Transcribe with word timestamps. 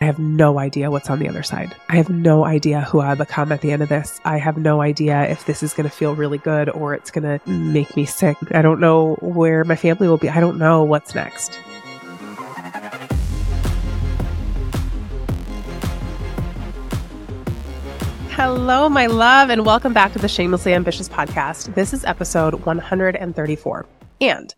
I 0.00 0.06
have 0.06 0.18
no 0.18 0.58
idea 0.58 0.90
what's 0.90 1.08
on 1.08 1.20
the 1.20 1.28
other 1.28 1.44
side. 1.44 1.74
I 1.88 1.96
have 1.96 2.10
no 2.10 2.44
idea 2.44 2.80
who 2.80 3.00
I 3.00 3.14
become 3.14 3.52
at 3.52 3.60
the 3.60 3.70
end 3.70 3.80
of 3.80 3.88
this. 3.88 4.20
I 4.24 4.38
have 4.38 4.56
no 4.56 4.82
idea 4.82 5.22
if 5.30 5.46
this 5.46 5.62
is 5.62 5.72
going 5.72 5.88
to 5.88 5.94
feel 5.94 6.16
really 6.16 6.38
good 6.38 6.68
or 6.68 6.94
it's 6.94 7.12
going 7.12 7.22
to 7.22 7.48
make 7.48 7.94
me 7.96 8.04
sick. 8.04 8.36
I 8.50 8.60
don't 8.60 8.80
know 8.80 9.14
where 9.20 9.62
my 9.62 9.76
family 9.76 10.08
will 10.08 10.16
be. 10.16 10.28
I 10.28 10.40
don't 10.40 10.58
know 10.58 10.82
what's 10.82 11.14
next. 11.14 11.60
Hello, 18.30 18.88
my 18.88 19.06
love, 19.06 19.48
and 19.48 19.64
welcome 19.64 19.92
back 19.92 20.12
to 20.14 20.18
the 20.18 20.28
Shamelessly 20.28 20.74
Ambitious 20.74 21.08
podcast. 21.08 21.72
This 21.76 21.94
is 21.94 22.04
episode 22.04 22.66
134. 22.66 23.86
And 24.20 24.54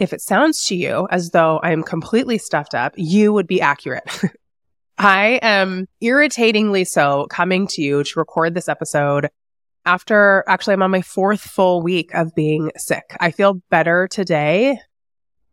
if 0.00 0.12
it 0.12 0.20
sounds 0.20 0.66
to 0.66 0.74
you 0.74 1.06
as 1.12 1.30
though 1.30 1.60
I'm 1.62 1.84
completely 1.84 2.36
stuffed 2.36 2.74
up, 2.74 2.94
you 2.96 3.32
would 3.32 3.46
be 3.46 3.60
accurate. 3.60 4.10
I 4.98 5.38
am 5.42 5.86
irritatingly 6.00 6.84
so 6.84 7.26
coming 7.28 7.66
to 7.68 7.82
you 7.82 8.02
to 8.02 8.18
record 8.18 8.54
this 8.54 8.68
episode 8.68 9.28
after 9.84 10.42
actually 10.48 10.74
I'm 10.74 10.82
on 10.82 10.90
my 10.90 11.02
fourth 11.02 11.40
full 11.40 11.82
week 11.82 12.14
of 12.14 12.34
being 12.34 12.70
sick. 12.76 13.04
I 13.20 13.30
feel 13.30 13.60
better 13.70 14.08
today, 14.08 14.78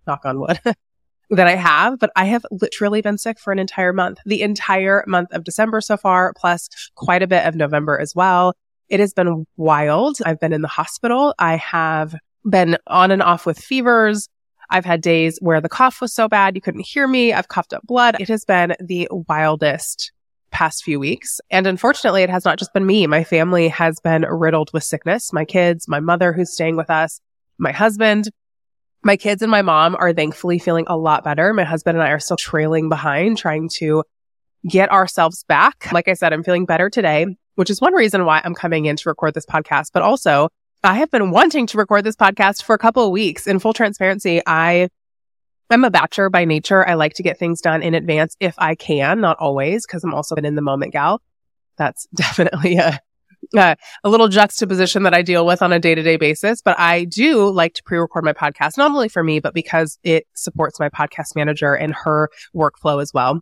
knock 0.08 0.22
on 0.26 0.40
wood, 0.40 0.60
than 1.30 1.48
I 1.48 1.56
have, 1.56 2.00
but 2.00 2.10
I 2.16 2.26
have 2.26 2.46
literally 2.52 3.02
been 3.02 3.18
sick 3.18 3.38
for 3.38 3.52
an 3.52 3.60
entire 3.60 3.94
month, 3.94 4.20
the 4.26 4.42
entire 4.42 5.04
month 5.08 5.32
of 5.34 5.44
December 5.44 5.82
so 5.82 5.98
far, 5.98 6.34
plus 6.38 6.70
quite 6.96 7.22
a 7.22 7.28
bit 7.28 7.46
of 7.46 7.56
November 7.56 8.00
as 8.00 8.14
well. 8.16 8.54
It 8.90 9.00
has 9.00 9.14
been 9.14 9.46
wild. 9.58 10.18
I've 10.26 10.40
been 10.40 10.54
in 10.54 10.62
the 10.62 10.68
hospital. 10.68 11.34
I 11.38 11.58
have 11.58 12.16
been 12.50 12.78
on 12.88 13.12
and 13.12 13.22
off 13.22 13.46
with 13.46 13.60
fevers. 13.60 14.30
I've 14.74 14.86
had 14.86 15.02
days 15.02 15.38
where 15.40 15.62
the 15.62 15.70
cough 15.70 16.02
was 16.02 16.12
so 16.14 16.28
bad 16.28 16.56
you 16.56 16.62
couldn't 16.62 16.88
hear 16.88 17.08
me. 17.08 17.32
I've 17.32 17.48
coughed 17.48 17.74
up 17.74 17.86
blood. 17.86 18.20
It 18.20 18.28
has 18.28 18.44
been 18.44 18.76
the 18.80 19.08
wildest 19.12 20.12
past 20.50 20.84
few 20.84 21.00
weeks. 21.00 21.40
And 21.52 21.68
unfortunately, 21.68 22.24
it 22.24 22.30
has 22.32 22.44
not 22.44 22.58
just 22.58 22.74
been 22.74 22.86
me. 22.86 23.06
My 23.06 23.24
family 23.24 23.68
has 23.68 24.00
been 24.00 24.24
riddled 24.24 24.72
with 24.74 24.84
sickness. 24.84 25.32
My 25.32 25.46
kids, 25.46 25.88
my 25.88 26.00
mother 26.00 26.34
who's 26.34 26.52
staying 26.52 26.76
with 26.76 26.90
us, 26.90 27.22
my 27.60 27.72
husband, 27.72 28.30
my 29.04 29.16
kids 29.16 29.44
and 29.44 29.52
my 29.52 29.62
mom 29.62 29.96
are 30.00 30.12
thankfully 30.12 30.58
feeling 30.58 30.86
a 30.88 30.98
lot 30.98 31.24
better. 31.24 31.54
My 31.54 31.66
husband 31.66 31.98
and 31.98 32.08
I 32.08 32.10
are 32.10 32.20
still 32.20 32.38
trailing 32.38 32.90
behind 32.90 33.38
trying 33.38 33.70
to 33.76 34.04
get 34.68 34.92
ourselves 34.92 35.44
back. 35.44 35.92
Like 35.92 36.08
I 36.08 36.14
said, 36.14 36.34
I'm 36.34 36.44
feeling 36.44 36.66
better 36.66 36.90
today, 36.90 37.28
which 37.56 37.70
is 37.70 37.80
one 37.80 37.94
reason 37.94 38.26
why 38.26 38.42
I'm 38.44 38.56
coming 38.56 38.86
in 38.86 38.96
to 38.96 39.10
record 39.10 39.36
this 39.36 39.46
podcast, 39.46 39.92
but 39.94 40.02
also 40.02 40.50
I 40.86 40.96
have 40.96 41.10
been 41.10 41.32
wanting 41.32 41.66
to 41.68 41.78
record 41.78 42.04
this 42.04 42.18
podcast 42.18 42.64
for 42.64 42.76
a 42.76 42.78
couple 42.78 43.06
of 43.06 43.12
weeks. 43.12 43.48
In 43.48 43.60
full 43.60 43.72
transparency, 43.72 44.42
I 44.46 44.90
I'm 45.70 45.86
a 45.86 45.90
batcher 45.90 46.30
by 46.30 46.44
nature. 46.44 46.86
I 46.86 46.96
like 46.96 47.14
to 47.14 47.24
get 47.24 47.40
things 47.40 47.62
done 47.62 47.82
in 47.82 47.94
advance 47.94 48.36
if 48.42 48.54
I 48.58 48.76
can, 48.76 49.22
not 49.22 49.38
always, 49.40 49.86
because 49.88 50.04
I'm 50.04 50.14
also 50.14 50.36
an 50.36 50.44
in 50.44 50.56
the 50.56 50.62
moment 50.62 50.92
gal. 50.92 51.22
That's 51.78 52.06
definitely 52.16 52.76
a, 52.76 53.00
a, 53.56 53.78
a 54.04 54.10
little 54.10 54.28
juxtaposition 54.28 55.04
that 55.04 55.14
I 55.14 55.22
deal 55.22 55.46
with 55.46 55.62
on 55.62 55.72
a 55.72 55.80
day 55.80 55.96
to 55.96 56.04
day 56.04 56.18
basis. 56.18 56.62
But 56.62 56.78
I 56.78 57.06
do 57.06 57.50
like 57.50 57.76
to 57.76 57.84
pre 57.84 57.98
record 57.98 58.26
my 58.26 58.34
podcast, 58.34 58.78
not 58.78 58.92
only 58.92 59.08
for 59.08 59.24
me, 59.24 59.40
but 59.40 59.54
because 59.54 59.98
it 60.04 60.28
supports 60.36 60.82
my 60.82 60.90
podcast 60.90 61.34
manager 61.34 61.74
and 61.74 61.96
her 61.96 62.30
workflow 62.54 63.02
as 63.02 63.14
well. 63.14 63.40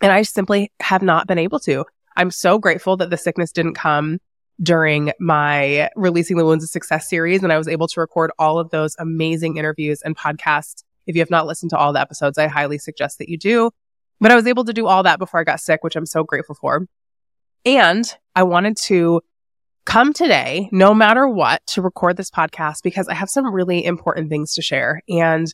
And 0.00 0.12
I 0.12 0.22
simply 0.22 0.70
have 0.78 1.02
not 1.02 1.26
been 1.26 1.36
able 1.36 1.58
to. 1.60 1.84
I'm 2.16 2.30
so 2.30 2.60
grateful 2.60 2.96
that 2.98 3.10
the 3.10 3.16
sickness 3.16 3.50
didn't 3.50 3.74
come 3.74 4.20
during 4.62 5.12
my 5.18 5.88
releasing 5.96 6.36
the 6.36 6.44
wounds 6.44 6.64
of 6.64 6.70
success 6.70 7.08
series. 7.08 7.42
And 7.42 7.52
I 7.52 7.58
was 7.58 7.68
able 7.68 7.88
to 7.88 8.00
record 8.00 8.30
all 8.38 8.58
of 8.58 8.70
those 8.70 8.94
amazing 8.98 9.56
interviews 9.56 10.02
and 10.02 10.16
podcasts. 10.16 10.82
If 11.06 11.16
you 11.16 11.22
have 11.22 11.30
not 11.30 11.46
listened 11.46 11.70
to 11.70 11.78
all 11.78 11.92
the 11.92 12.00
episodes, 12.00 12.38
I 12.38 12.46
highly 12.46 12.78
suggest 12.78 13.18
that 13.18 13.28
you 13.28 13.38
do. 13.38 13.70
But 14.20 14.30
I 14.30 14.36
was 14.36 14.46
able 14.46 14.64
to 14.66 14.72
do 14.72 14.86
all 14.86 15.02
that 15.02 15.18
before 15.18 15.40
I 15.40 15.44
got 15.44 15.60
sick, 15.60 15.82
which 15.82 15.96
I'm 15.96 16.06
so 16.06 16.24
grateful 16.24 16.54
for. 16.54 16.86
And 17.64 18.04
I 18.34 18.42
wanted 18.42 18.76
to 18.84 19.22
come 19.86 20.12
today, 20.12 20.68
no 20.72 20.94
matter 20.94 21.26
what, 21.26 21.66
to 21.68 21.82
record 21.82 22.16
this 22.16 22.30
podcast 22.30 22.82
because 22.82 23.08
I 23.08 23.14
have 23.14 23.30
some 23.30 23.52
really 23.52 23.84
important 23.84 24.28
things 24.28 24.54
to 24.54 24.62
share. 24.62 25.02
And 25.08 25.52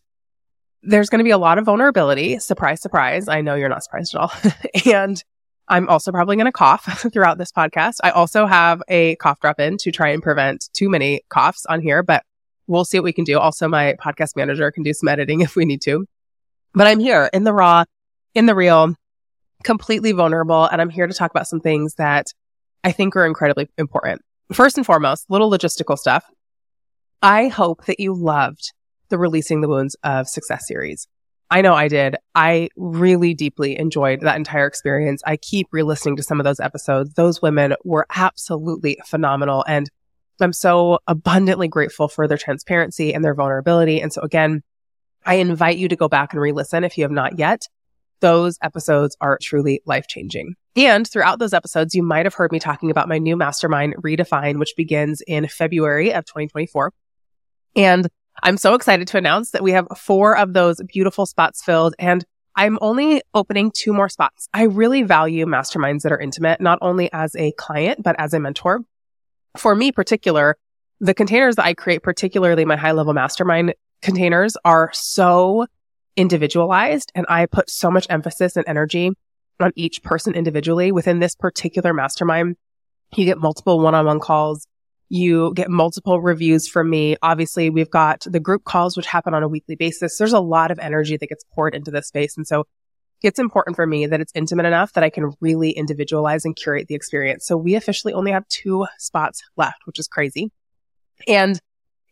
there's 0.83 1.09
going 1.09 1.21
to 1.21 1.25
be 1.25 1.31
a 1.31 1.39
lot 1.39 1.59
of 1.59 1.65
vulnerability. 1.65 2.39
Surprise, 2.39 2.81
surprise. 2.81 3.29
I 3.29 3.41
know 3.41 3.55
you're 3.55 3.69
not 3.69 3.85
surprised 3.85 4.15
at 4.15 4.21
all. 4.21 4.33
and 4.93 5.23
I'm 5.69 5.89
also 5.89 6.13
probably 6.13 6.37
going 6.37 6.47
to 6.47 6.53
cough 6.53 6.85
throughout 7.13 7.39
this 7.39 7.51
podcast. 7.51 7.97
I 8.03 8.11
also 8.11 8.47
have 8.47 8.83
a 8.89 9.17
cough 9.17 9.41
drop 9.41 9.59
in 9.59 9.77
to 9.79 9.91
try 9.91 10.11
and 10.11 10.23
prevent 10.23 10.69
too 10.73 10.89
many 10.89 11.23
coughs 11.29 11.67
on 11.67 11.81
here, 11.81 12.03
but 12.03 12.23
we'll 12.67 12.85
see 12.85 12.99
what 12.99 13.05
we 13.05 13.13
can 13.13 13.25
do. 13.25 13.39
Also, 13.39 13.69
my 13.69 13.95
podcast 13.95 14.37
manager 14.37 14.71
can 14.71 14.83
do 14.83 14.93
some 14.93 15.09
editing 15.09 15.41
if 15.43 15.57
we 15.57 15.65
need 15.65 15.83
to. 15.83 16.07
But 16.75 16.87
I'm 16.87 17.01
here 17.01 17.31
in 17.33 17.45
the 17.45 17.53
raw, 17.53 17.85
in 18.35 18.47
the 18.47 18.55
real, 18.55 18.95
completely 19.65 20.13
vulnerable. 20.13 20.67
And 20.67 20.81
I'm 20.81 20.91
here 20.91 21.07
to 21.07 21.15
talk 21.15 21.31
about 21.31 21.49
some 21.49 21.61
things 21.61 21.95
that 21.95 22.27
I 22.85 22.93
think 22.93 23.17
are 23.17 23.27
incredibly 23.27 23.69
important. 23.79 24.23
First 24.53 24.77
and 24.77 24.87
foremost, 24.87 25.27
little 25.29 25.51
logistical 25.51 25.99
stuff. 25.99 26.25
I 27.23 27.49
hope 27.49 27.87
that 27.87 27.99
you 27.99 28.15
loved 28.15 28.73
the 29.09 29.19
Releasing 29.19 29.61
the 29.61 29.69
Wounds 29.69 29.97
of 30.05 30.29
Success 30.29 30.69
series. 30.69 31.09
I 31.51 31.61
know 31.61 31.75
I 31.75 31.89
did. 31.89 32.17
I 32.35 32.69
really 32.77 33.33
deeply 33.35 33.79
enjoyed 33.79 34.21
that 34.23 34.37
entire 34.37 34.67
experience. 34.67 35.23
I 35.25 35.37
keep 35.37 35.69
re-listening 35.71 36.17
to 36.17 36.23
some 36.23 36.41
of 36.41 36.45
those 36.45 36.59
episodes. 36.59 37.15
Those 37.15 37.41
women 37.41 37.75
were 37.85 38.07
absolutely 38.15 38.99
phenomenal. 39.07 39.65
And 39.69 39.89
I'm 40.41 40.53
so 40.53 40.99
abundantly 41.07 41.69
grateful 41.69 42.09
for 42.09 42.27
their 42.27 42.37
transparency 42.37 43.15
and 43.15 43.25
their 43.25 43.35
vulnerability. 43.35 44.01
And 44.01 44.13
so 44.13 44.23
again, 44.23 44.63
I 45.25 45.35
invite 45.35 45.79
you 45.79 45.89
to 45.89 45.97
go 45.97 46.09
back 46.09 46.33
and 46.33 46.43
re-listen 46.43 46.85
if 46.85 46.99
you 46.99 47.05
have 47.05 47.13
not 47.13 47.39
yet. 47.39 47.69
Those 48.21 48.59
episodes 48.63 49.17
are 49.21 49.39
truly 49.41 49.83
life 49.87 50.07
changing. 50.09 50.55
And 50.75 51.07
throughout 51.07 51.39
those 51.39 51.55
episodes, 51.55 51.95
you 51.95 52.03
might 52.03 52.27
have 52.27 52.35
heard 52.35 52.53
me 52.53 52.59
talking 52.59 52.91
about 52.91 53.09
my 53.09 53.19
new 53.19 53.37
mastermind, 53.37 53.95
Redefine, 53.97 54.59
which 54.59 54.75
begins 54.77 55.23
in 55.27 55.47
February 55.49 56.13
of 56.13 56.25
2024. 56.25 56.93
And 57.77 58.09
I'm 58.43 58.57
so 58.57 58.75
excited 58.75 59.09
to 59.09 59.19
announce 59.19 59.51
that 59.51 59.63
we 59.63 59.73
have 59.73 59.87
four 59.97 60.37
of 60.37 60.53
those 60.53 60.81
beautiful 60.87 61.27
spots 61.27 61.63
filled 61.63 61.95
and 61.99 62.25
I'm 62.59 62.79
only 62.81 63.21
opening 63.35 63.71
two 63.71 63.93
more 63.93 64.09
spots. 64.09 64.49
I 64.55 64.63
really 64.63 65.03
value 65.03 65.45
masterminds 65.45 66.03
that 66.03 66.13
are 66.13 66.19
intimate, 66.19 66.61
not 66.61 66.79
only 66.81 67.13
as 67.13 67.37
a 67.37 67.53
client, 67.53 68.03
but 68.03 68.17
as 68.19 68.33
a 68.33 68.41
mentor. 68.41 68.81
For 69.59 69.75
me, 69.75 69.93
particular, 69.93 70.57
the 70.99 71.13
containers 71.13 71.57
that 71.57 71.67
I 71.67 71.75
create, 71.75 72.03
particularly 72.03 72.65
my 72.65 72.77
high 72.77 72.93
level 72.93 73.13
mastermind 73.13 73.75
containers 74.01 74.57
are 74.65 74.91
so 74.95 75.67
individualized 76.17 77.13
and 77.15 77.27
I 77.29 77.45
put 77.45 77.69
so 77.69 77.91
much 77.91 78.07
emphasis 78.09 78.57
and 78.57 78.65
energy 78.67 79.11
on 79.61 79.73
each 79.77 80.03
person 80.03 80.35
individually 80.35 80.93
within 80.93 81.19
this 81.19 81.35
particular 81.35 81.93
mastermind. 81.93 82.57
You 83.15 83.27
get 83.27 83.39
multiple 83.39 83.81
one-on-one 83.81 84.21
calls. 84.21 84.67
You 85.09 85.53
get 85.55 85.71
multiple 85.71 86.21
reviews 86.21 86.69
from 86.69 86.91
me. 86.91 87.17
Obviously, 87.23 87.71
we've 87.71 87.91
got 87.91 88.27
the 88.29 88.41
group 88.41 88.65
calls, 88.65 88.97
which 88.97 89.07
happen 89.07 89.35
on 89.35 89.43
a 89.43 89.49
weekly 89.49 89.77
basis. 89.77 90.19
There's 90.19 90.33
a 90.33 90.41
lot 90.41 90.71
of 90.71 90.79
energy 90.79 91.17
that 91.17 91.29
gets 91.29 91.45
poured 91.55 91.75
into 91.75 91.91
this 91.91 92.09
space. 92.09 92.37
And 92.37 92.47
so 92.47 92.67
it's 93.23 93.39
important 93.39 93.77
for 93.77 93.87
me 93.87 94.07
that 94.07 94.21
it's 94.21 94.33
intimate 94.35 94.67
enough 94.67 94.93
that 94.93 95.05
I 95.05 95.11
can 95.11 95.33
really 95.41 95.71
individualize 95.71 96.45
and 96.45 96.57
curate 96.57 96.89
the 96.89 96.95
experience. 96.95 97.47
So 97.47 97.57
we 97.57 97.75
officially 97.75 98.13
only 98.13 98.33
have 98.33 98.47
two 98.49 98.87
spots 98.99 99.43
left, 99.57 99.87
which 99.87 99.99
is 99.99 100.09
crazy. 100.09 100.51
And 101.27 101.59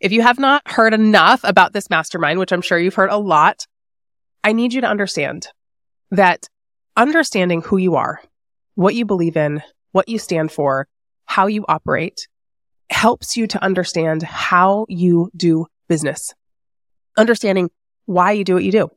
if 0.01 0.13
you 0.13 0.23
have 0.23 0.39
not 0.39 0.63
heard 0.67 0.95
enough 0.95 1.41
about 1.45 1.73
this 1.73 1.91
mastermind, 1.91 2.39
which 2.39 2.53
I'm 2.53 2.63
sure 2.63 2.79
you've 2.79 2.95
heard 2.95 3.11
a 3.11 3.19
lot, 3.19 3.67
I 4.43 4.53
need 4.53 4.73
you 4.73 4.81
to 4.83 4.87
understand 4.87 5.49
that 6.11 6.49
understanding 6.97 7.63
who 7.63 7.77
you 7.77 7.97
are, 7.97 8.21
what 8.75 8.95
you 8.95 9.05
believe 9.05 9.37
in, 9.37 9.63
what 9.93 10.09
you 10.09 10.19
stand 10.19 10.53
for, 10.53 10.87
how 11.27 11.47
you 11.47 11.65
operate 11.69 12.29
helps 12.91 13.37
you 13.37 13.47
to 13.49 13.63
understand 13.63 14.23
how 14.23 14.87
you 14.89 15.31
do 15.37 15.67
business, 15.89 16.35
understanding 17.17 17.71
why 18.07 18.33
you 18.33 18.45
do 18.45 18.55
what 18.55 18.65
you 18.65 18.73
do, 18.73 18.91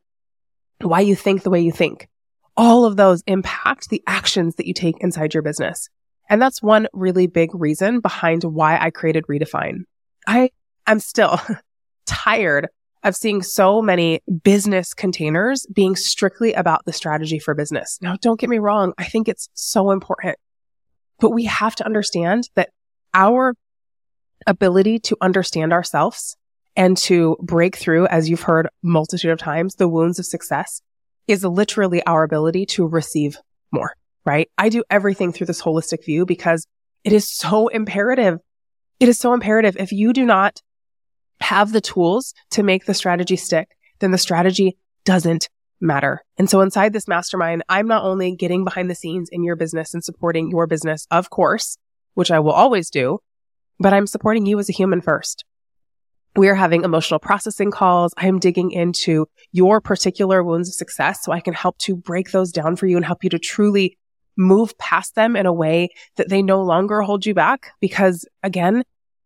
why 0.82 1.00
you 1.00 1.16
think 1.16 1.44
the 1.44 1.50
way 1.50 1.62
you 1.62 1.72
think. 1.72 2.08
All 2.56 2.86
of 2.86 2.98
those 2.98 3.22
impact 3.28 3.90
the 3.90 4.04
actions 4.08 4.56
that 4.56 4.68
you 4.68 4.74
take 4.74 4.96
inside 5.00 5.34
your 5.34 5.44
business. 5.44 5.90
And 6.30 6.42
that's 6.42 6.62
one 6.62 6.88
really 6.92 7.28
big 7.28 7.54
reason 7.54 8.00
behind 8.00 8.44
why 8.44 8.78
I 8.78 8.90
created 8.90 9.26
Redefine. 9.28 9.84
I 10.28 10.50
am 10.86 11.00
still 11.00 11.40
tired 12.06 12.68
of 13.04 13.16
seeing 13.16 13.42
so 13.42 13.82
many 13.82 14.22
business 14.44 14.94
containers 14.94 15.66
being 15.68 15.96
strictly 15.96 16.54
about 16.54 16.84
the 16.86 16.92
strategy 16.92 17.40
for 17.40 17.54
business. 17.54 17.98
Now, 18.02 18.18
don't 18.22 18.40
get 18.40 18.50
me 18.50 18.58
wrong. 18.58 18.94
I 18.98 19.06
think 19.06 19.30
it's 19.30 19.50
so 19.54 19.92
important, 19.92 20.38
but 21.20 21.30
we 21.30 21.46
have 21.46 21.76
to 21.76 21.86
understand 21.86 22.50
that 22.56 22.70
our 23.14 23.56
ability 24.46 25.00
to 25.00 25.18
understand 25.22 25.74
ourselves 25.74 26.38
and 26.76 26.96
to 26.98 27.36
break 27.42 27.76
through, 27.76 28.08
as 28.08 28.30
you've 28.30 28.44
heard 28.44 28.70
multitude 28.84 29.32
of 29.32 29.40
times, 29.40 29.76
the 29.76 29.88
wounds 29.88 30.20
of 30.20 30.26
success 30.26 30.82
is 31.28 31.44
literally 31.44 32.04
our 32.06 32.24
ability 32.24 32.66
to 32.66 32.86
receive 32.86 33.38
more, 33.72 33.96
right? 34.26 34.50
I 34.58 34.70
do 34.70 34.84
everything 34.90 35.32
through 35.32 35.48
this 35.48 35.62
holistic 35.62 36.06
view 36.06 36.26
because 36.26 36.68
it 37.04 37.14
is 37.14 37.28
so 37.28 37.68
imperative. 37.68 38.40
It 39.00 39.10
is 39.10 39.20
so 39.20 39.34
imperative. 39.34 39.76
If 39.78 39.92
you 39.92 40.14
do 40.14 40.26
not 40.26 40.62
have 41.42 41.72
the 41.72 41.82
tools 41.82 42.34
to 42.52 42.64
make 42.64 42.86
the 42.86 42.94
strategy 42.94 43.36
stick, 43.36 43.76
then 44.00 44.12
the 44.12 44.18
strategy 44.18 44.78
doesn't 45.04 45.50
matter. 45.80 46.24
And 46.38 46.50
so 46.50 46.62
inside 46.62 46.94
this 46.94 47.08
mastermind, 47.08 47.64
I'm 47.70 47.88
not 47.88 48.04
only 48.04 48.36
getting 48.36 48.64
behind 48.64 48.90
the 48.90 48.96
scenes 48.96 49.30
in 49.32 49.44
your 49.44 49.56
business 49.56 49.94
and 49.94 50.04
supporting 50.04 50.50
your 50.52 50.68
business, 50.68 51.08
of 51.12 51.30
course, 51.30 51.78
which 52.14 52.32
I 52.32 52.40
will 52.40 52.52
always 52.52 52.90
do, 52.90 53.20
but 53.80 53.94
I'm 53.94 54.08
supporting 54.08 54.46
you 54.46 54.60
as 54.60 54.70
a 54.70 54.74
human 54.74 55.02
first. 55.02 55.46
We 56.36 56.50
are 56.50 56.56
having 56.56 56.84
emotional 56.84 57.20
processing 57.20 57.72
calls. 57.72 58.14
I'm 58.18 58.38
digging 58.38 58.72
into 58.72 59.28
your 59.52 59.82
particular 59.82 60.44
wounds 60.44 60.70
of 60.70 60.76
success 60.76 61.24
so 61.24 61.32
I 61.32 61.40
can 61.40 61.54
help 61.54 61.78
to 61.80 61.96
break 61.96 62.32
those 62.32 62.52
down 62.52 62.76
for 62.76 62.86
you 62.86 62.96
and 62.96 63.06
help 63.06 63.24
you 63.24 63.30
to 63.32 63.40
truly 63.40 63.98
move 64.38 64.78
past 64.78 65.16
them 65.16 65.36
in 65.36 65.48
a 65.48 65.54
way 65.54 65.90
that 66.16 66.30
they 66.30 66.44
no 66.44 66.62
longer 66.62 67.02
hold 67.02 67.26
you 67.26 67.34
back. 67.34 67.72
Because 67.82 68.26
again, 68.44 68.84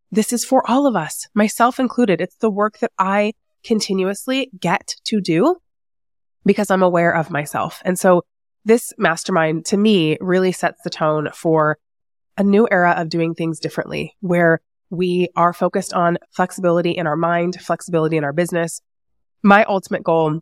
this 0.10 0.32
is 0.32 0.46
for 0.46 0.70
all 0.70 0.88
of 0.88 0.96
us, 0.96 1.28
myself 1.34 1.80
included. 1.80 2.22
It's 2.22 2.38
the 2.38 2.50
work 2.50 2.80
that 2.80 2.92
I 2.98 3.34
continuously 3.64 4.50
get 4.60 4.96
to 5.06 5.22
do 5.22 5.58
because 6.46 6.72
I'm 6.72 6.84
aware 6.84 7.14
of 7.14 7.30
myself. 7.30 7.82
And 7.86 8.00
so 8.00 8.24
this 8.66 8.94
mastermind 8.98 9.66
to 9.66 9.78
me 9.78 10.18
really 10.22 10.52
sets 10.52 10.82
the 10.84 10.90
tone 10.90 11.30
for 11.34 11.78
a 12.42 12.44
new 12.44 12.68
era 12.72 12.96
of 12.98 13.08
doing 13.08 13.36
things 13.36 13.60
differently 13.60 14.16
where 14.20 14.62
we 14.90 15.30
are 15.36 15.54
focused 15.54 15.94
on 15.94 16.18
flexibility 16.32 16.90
in 16.90 17.06
our 17.06 17.16
mind, 17.16 17.62
flexibility 17.62 18.18
in 18.18 18.24
our 18.24 18.34
business. 18.34 18.82
My 19.44 19.64
ultimate 19.66 20.04
goal, 20.04 20.40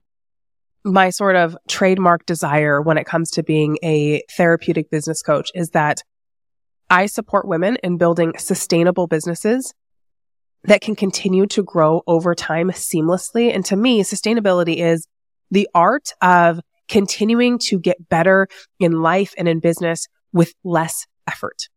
my 0.86 1.10
sort 1.10 1.36
of 1.36 1.58
trademark 1.68 2.26
desire 2.26 2.82
when 2.82 2.98
it 2.98 3.06
comes 3.06 3.32
to 3.32 3.44
being 3.44 3.78
a 3.84 4.24
therapeutic 4.32 4.90
business 4.90 5.22
coach 5.22 5.52
is 5.54 5.72
that 5.72 6.02
I 6.90 7.08
support 7.08 7.46
women 7.46 7.76
in 7.84 7.98
building 7.98 8.32
sustainable 8.38 9.08
businesses 9.08 9.74
that 10.64 10.80
can 10.80 10.96
continue 10.96 11.48
to 11.48 11.64
grow 11.64 12.02
over 12.08 12.34
time 12.34 12.70
seamlessly. 12.72 13.54
And 13.54 13.66
to 13.66 13.76
me, 13.76 14.04
sustainability 14.04 14.78
is 14.78 15.06
the 15.52 15.68
art 15.76 16.14
of 16.22 16.62
continuing 16.88 17.60
to 17.60 17.78
get 17.78 18.08
better 18.08 18.48
in 18.80 19.02
life 19.02 19.34
and 19.38 19.50
in 19.50 19.60
business 19.60 20.08
with 20.32 20.54
less 20.64 21.06
effort. 21.28 21.68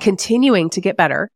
Continuing 0.00 0.70
to 0.70 0.80
get 0.80 0.96
better 0.96 1.30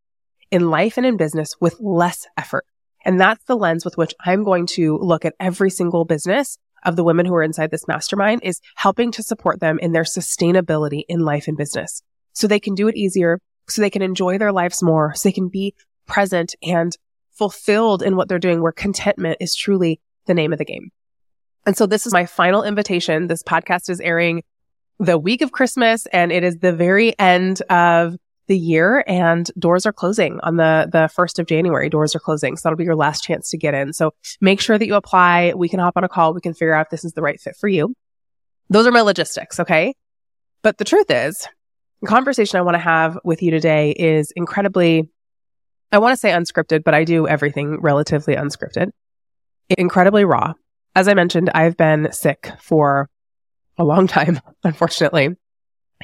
in 0.50 0.70
life 0.70 0.96
and 0.96 1.06
in 1.06 1.16
business 1.16 1.54
with 1.60 1.76
less 1.80 2.26
effort. 2.36 2.66
And 3.04 3.20
that's 3.20 3.44
the 3.44 3.56
lens 3.56 3.84
with 3.84 3.96
which 3.96 4.14
I'm 4.24 4.44
going 4.44 4.66
to 4.66 4.98
look 4.98 5.24
at 5.24 5.34
every 5.40 5.70
single 5.70 6.04
business 6.04 6.58
of 6.84 6.96
the 6.96 7.04
women 7.04 7.26
who 7.26 7.34
are 7.34 7.42
inside 7.42 7.70
this 7.70 7.88
mastermind 7.88 8.40
is 8.42 8.60
helping 8.76 9.10
to 9.12 9.22
support 9.22 9.60
them 9.60 9.78
in 9.78 9.92
their 9.92 10.02
sustainability 10.02 11.02
in 11.08 11.20
life 11.20 11.48
and 11.48 11.56
business 11.56 12.02
so 12.32 12.46
they 12.46 12.60
can 12.60 12.74
do 12.74 12.88
it 12.88 12.96
easier, 12.96 13.40
so 13.68 13.82
they 13.82 13.90
can 13.90 14.02
enjoy 14.02 14.38
their 14.38 14.52
lives 14.52 14.82
more, 14.82 15.14
so 15.14 15.28
they 15.28 15.32
can 15.32 15.48
be 15.48 15.74
present 16.06 16.54
and 16.62 16.96
fulfilled 17.32 18.02
in 18.02 18.16
what 18.16 18.28
they're 18.28 18.38
doing 18.38 18.60
where 18.60 18.72
contentment 18.72 19.36
is 19.40 19.54
truly 19.54 20.00
the 20.26 20.34
name 20.34 20.52
of 20.52 20.58
the 20.58 20.64
game. 20.64 20.90
And 21.66 21.76
so 21.76 21.86
this 21.86 22.06
is 22.06 22.12
my 22.12 22.26
final 22.26 22.62
invitation. 22.62 23.26
This 23.26 23.42
podcast 23.42 23.88
is 23.88 24.00
airing 24.00 24.42
the 24.98 25.18
week 25.18 25.42
of 25.42 25.52
Christmas 25.52 26.06
and 26.06 26.32
it 26.32 26.44
is 26.44 26.58
the 26.58 26.72
very 26.72 27.18
end 27.18 27.62
of 27.70 28.16
the 28.50 28.58
year 28.58 29.04
and 29.06 29.48
doors 29.56 29.86
are 29.86 29.92
closing 29.92 30.40
on 30.42 30.56
the, 30.56 30.88
the 30.90 31.08
1st 31.16 31.38
of 31.38 31.46
January. 31.46 31.88
Doors 31.88 32.16
are 32.16 32.18
closing. 32.18 32.56
So 32.56 32.62
that'll 32.64 32.76
be 32.76 32.82
your 32.82 32.96
last 32.96 33.22
chance 33.22 33.48
to 33.50 33.56
get 33.56 33.74
in. 33.74 33.92
So 33.92 34.12
make 34.40 34.60
sure 34.60 34.76
that 34.76 34.88
you 34.88 34.96
apply. 34.96 35.52
We 35.54 35.68
can 35.68 35.78
hop 35.78 35.96
on 35.96 36.02
a 36.02 36.08
call. 36.08 36.34
We 36.34 36.40
can 36.40 36.52
figure 36.52 36.74
out 36.74 36.86
if 36.86 36.90
this 36.90 37.04
is 37.04 37.12
the 37.12 37.22
right 37.22 37.40
fit 37.40 37.54
for 37.54 37.68
you. 37.68 37.94
Those 38.68 38.88
are 38.88 38.90
my 38.90 39.02
logistics. 39.02 39.60
Okay. 39.60 39.94
But 40.62 40.78
the 40.78 40.84
truth 40.84 41.12
is 41.12 41.46
the 42.00 42.08
conversation 42.08 42.58
I 42.58 42.62
want 42.62 42.74
to 42.74 42.80
have 42.80 43.20
with 43.22 43.40
you 43.40 43.52
today 43.52 43.92
is 43.92 44.32
incredibly, 44.32 45.08
I 45.92 45.98
want 45.98 46.12
to 46.14 46.16
say 46.16 46.32
unscripted, 46.32 46.82
but 46.82 46.92
I 46.92 47.04
do 47.04 47.28
everything 47.28 47.80
relatively 47.80 48.34
unscripted, 48.34 48.90
incredibly 49.68 50.24
raw. 50.24 50.54
As 50.96 51.06
I 51.06 51.14
mentioned, 51.14 51.50
I've 51.54 51.76
been 51.76 52.10
sick 52.10 52.50
for 52.58 53.08
a 53.78 53.84
long 53.84 54.06
time, 54.08 54.40
unfortunately. 54.64 55.36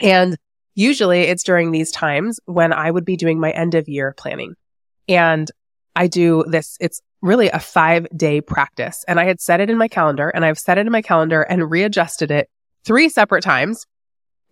And 0.01 0.37
Usually 0.77 1.23
it's 1.23 1.43
during 1.43 1.73
these 1.73 1.91
times 1.91 2.39
when 2.45 2.73
I 2.73 2.91
would 2.91 3.05
be 3.05 3.17
doing 3.17 3.41
my 3.41 3.51
end 3.51 3.75
of 3.75 3.89
year 3.89 4.15
planning. 4.17 4.55
And 5.09 5.51
I 5.97 6.07
do 6.07 6.45
this, 6.47 6.77
it's 6.81 7.01
really 7.23 7.49
a 7.49 7.59
five 7.59 8.07
day 8.15 8.43
practice. 8.43 9.03
And 9.09 9.19
I 9.19 9.25
had 9.25 9.41
set 9.41 9.61
it 9.61 9.71
in 9.71 9.79
my 9.79 9.89
calendar 9.89 10.29
and 10.29 10.45
I've 10.45 10.59
set 10.59 10.77
it 10.77 10.87
in 10.87 10.93
my 10.93 11.03
calendar 11.03 11.43
and 11.43 11.71
readjusted 11.71 12.31
it 12.31 12.49
three 12.85 13.09
separate 13.09 13.43
times 13.43 13.87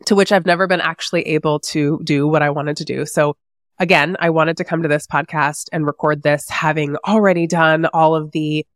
to 0.07 0.15
which 0.15 0.33
I've 0.33 0.47
never 0.47 0.67
been 0.67 0.81
actually 0.81 1.23
able 1.29 1.61
to 1.61 2.01
do 2.03 2.27
what 2.27 2.43
I 2.43 2.51
wanted 2.51 2.79
to 2.79 2.85
do. 2.85 3.05
So 3.05 3.37
again, 3.79 4.17
I 4.19 4.31
wanted 4.31 4.57
to 4.57 4.65
come 4.65 4.83
to 4.83 4.89
this 4.89 5.07
podcast 5.07 5.69
and 5.73 5.87
record 5.87 6.23
this 6.23 6.49
having 6.49 6.97
already 7.07 7.47
done 7.47 7.87
all 7.93 8.15
of 8.15 8.33
the 8.33 8.67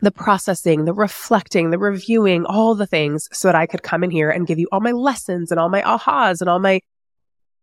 the 0.00 0.10
processing, 0.10 0.84
the 0.84 0.92
reflecting, 0.92 1.70
the 1.70 1.78
reviewing, 1.78 2.44
all 2.44 2.74
the 2.74 2.86
things 2.86 3.28
so 3.32 3.48
that 3.48 3.54
I 3.54 3.66
could 3.66 3.82
come 3.82 4.04
in 4.04 4.10
here 4.10 4.30
and 4.30 4.46
give 4.46 4.58
you 4.58 4.68
all 4.70 4.80
my 4.80 4.92
lessons 4.92 5.50
and 5.50 5.58
all 5.58 5.68
my 5.68 5.82
ahas 5.82 6.40
and 6.40 6.50
all 6.50 6.58
my 6.58 6.80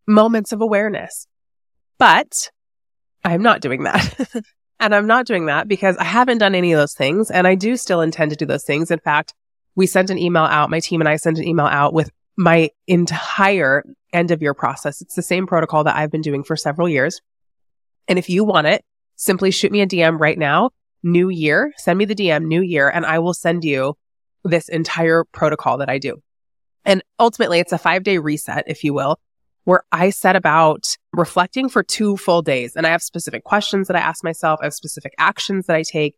moments 0.08 0.52
of 0.52 0.62
awareness. 0.62 1.28
But 2.00 2.50
I'm 3.24 3.44
not 3.44 3.62
doing 3.62 3.84
that. 3.84 4.30
and 4.80 4.96
I'm 4.96 5.08
not 5.08 5.28
doing 5.28 5.46
that 5.46 5.68
because 5.68 5.96
I 5.98 6.06
haven't 6.06 6.40
done 6.40 6.56
any 6.56 6.74
of 6.74 6.80
those 6.80 6.96
things. 6.96 7.30
And 7.30 7.46
I 7.46 7.56
do 7.56 7.78
still 7.78 8.02
intend 8.02 8.32
to 8.32 8.38
do 8.38 8.46
those 8.46 8.66
things. 8.66 8.90
In 8.90 9.00
fact, 9.00 9.34
we 9.76 9.86
sent 9.86 10.10
an 10.10 10.18
email 10.18 10.44
out, 10.44 10.70
my 10.70 10.80
team 10.80 11.02
and 11.02 11.10
I 11.10 11.18
sent 11.18 11.38
an 11.38 11.48
email 11.48 11.68
out 11.68 11.94
with 11.94 12.10
my 12.36 12.70
entire 12.88 13.84
end 14.12 14.32
of 14.32 14.42
year 14.42 14.56
process. 14.56 15.02
It's 15.02 15.16
the 15.16 15.22
same 15.22 15.46
protocol 15.46 15.84
that 15.84 15.96
I've 15.96 16.12
been 16.12 16.22
doing 16.22 16.44
for 16.44 16.56
several 16.56 16.90
years. 16.90 17.22
And 18.08 18.18
if 18.18 18.30
you 18.30 18.44
want 18.44 18.68
it, 18.68 18.84
simply 19.16 19.52
shoot 19.52 19.72
me 19.72 19.82
a 19.82 19.88
DM 19.88 20.20
right 20.20 20.38
now 20.38 20.72
new 21.04 21.30
year, 21.30 21.74
send 21.78 22.00
me 22.00 22.06
the 22.06 22.16
DM 22.16 22.46
new 22.46 22.62
year 22.62 22.90
and 22.90 23.06
I 23.06 23.20
will 23.20 23.34
send 23.34 23.64
you 23.64 23.96
this 24.44 24.70
entire 24.70 25.24
protocol 25.26 25.78
that 25.78 25.90
I 25.90 25.98
do. 25.98 26.22
And 26.86 27.04
ultimately 27.20 27.60
it's 27.60 27.72
a 27.72 27.78
five 27.78 28.04
day 28.04 28.18
reset, 28.18 28.66
if 28.68 28.84
you 28.84 28.94
will, 28.94 29.20
where 29.64 29.84
I 29.92 30.10
set 30.10 30.36
about 30.36 30.98
reflecting 31.14 31.70
for 31.70 31.84
two 31.84 32.18
full 32.18 32.42
days. 32.42 32.76
And 32.76 32.86
I 32.86 32.92
have 32.92 33.02
specific 33.02 33.44
questions 33.44 33.88
that 33.88 33.96
I 33.96 34.00
ask 34.00 34.24
myself. 34.24 34.60
I 34.62 34.66
have 34.66 34.74
specific 34.74 35.14
actions 35.18 35.68
that 35.68 35.76
I 35.76 35.84
take. 35.84 36.16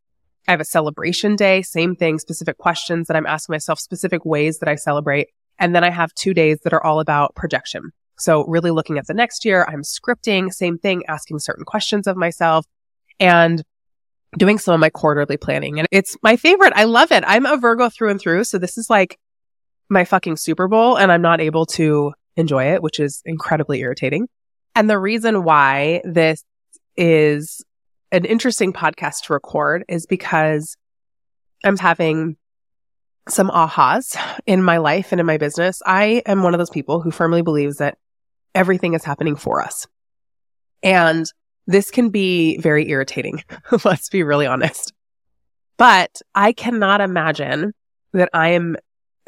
I 0.47 0.51
have 0.51 0.61
a 0.61 0.65
celebration 0.65 1.35
day, 1.35 1.61
same 1.61 1.95
thing, 1.95 2.19
specific 2.19 2.57
questions 2.57 3.07
that 3.07 3.17
I'm 3.17 3.25
asking 3.25 3.53
myself, 3.53 3.79
specific 3.79 4.25
ways 4.25 4.59
that 4.59 4.69
I 4.69 4.75
celebrate. 4.75 5.29
And 5.57 5.75
then 5.75 5.83
I 5.83 5.89
have 5.89 6.13
two 6.13 6.33
days 6.33 6.59
that 6.63 6.73
are 6.73 6.83
all 6.83 6.99
about 6.99 7.35
projection. 7.35 7.91
So 8.17 8.45
really 8.45 8.71
looking 8.71 8.97
at 8.97 9.07
the 9.07 9.13
next 9.13 9.43
year, 9.43 9.65
I'm 9.67 9.81
scripting, 9.81 10.53
same 10.53 10.77
thing, 10.77 11.03
asking 11.07 11.39
certain 11.39 11.65
questions 11.65 12.07
of 12.07 12.15
myself. 12.15 12.65
And 13.19 13.63
doing 14.37 14.57
some 14.57 14.73
of 14.73 14.79
my 14.79 14.89
quarterly 14.89 15.37
planning 15.37 15.79
and 15.79 15.87
it's 15.91 16.17
my 16.21 16.35
favorite. 16.35 16.73
I 16.75 16.83
love 16.83 17.11
it. 17.11 17.23
I'm 17.25 17.45
a 17.45 17.57
Virgo 17.57 17.89
through 17.89 18.11
and 18.11 18.19
through. 18.19 18.43
So 18.43 18.57
this 18.57 18.77
is 18.77 18.89
like 18.89 19.17
my 19.89 20.03
fucking 20.03 20.37
Super 20.37 20.67
Bowl 20.67 20.97
and 20.97 21.11
I'm 21.11 21.21
not 21.21 21.41
able 21.41 21.65
to 21.67 22.13
enjoy 22.35 22.65
it, 22.73 22.81
which 22.81 22.99
is 22.99 23.21
incredibly 23.25 23.79
irritating. 23.79 24.27
And 24.75 24.89
the 24.89 24.99
reason 24.99 25.43
why 25.43 26.01
this 26.03 26.43
is 26.97 27.63
an 28.11 28.25
interesting 28.25 28.73
podcast 28.73 29.23
to 29.23 29.33
record 29.33 29.85
is 29.87 30.05
because 30.05 30.75
I'm 31.63 31.77
having 31.77 32.37
some 33.27 33.49
ahas 33.49 34.15
in 34.45 34.61
my 34.61 34.77
life 34.77 35.11
and 35.11 35.19
in 35.19 35.25
my 35.25 35.37
business. 35.37 35.81
I 35.85 36.21
am 36.25 36.43
one 36.43 36.53
of 36.53 36.59
those 36.59 36.69
people 36.69 37.01
who 37.01 37.11
firmly 37.11 37.41
believes 37.41 37.77
that 37.77 37.97
everything 38.53 38.93
is 38.93 39.03
happening 39.03 39.35
for 39.35 39.61
us. 39.61 39.87
And 40.83 41.25
this 41.67 41.91
can 41.91 42.09
be 42.09 42.57
very 42.57 42.89
irritating. 42.89 43.43
Let's 43.85 44.09
be 44.09 44.23
really 44.23 44.45
honest. 44.45 44.93
But 45.77 46.21
I 46.33 46.53
cannot 46.53 47.01
imagine 47.01 47.73
that 48.13 48.29
I 48.33 48.49
am 48.49 48.77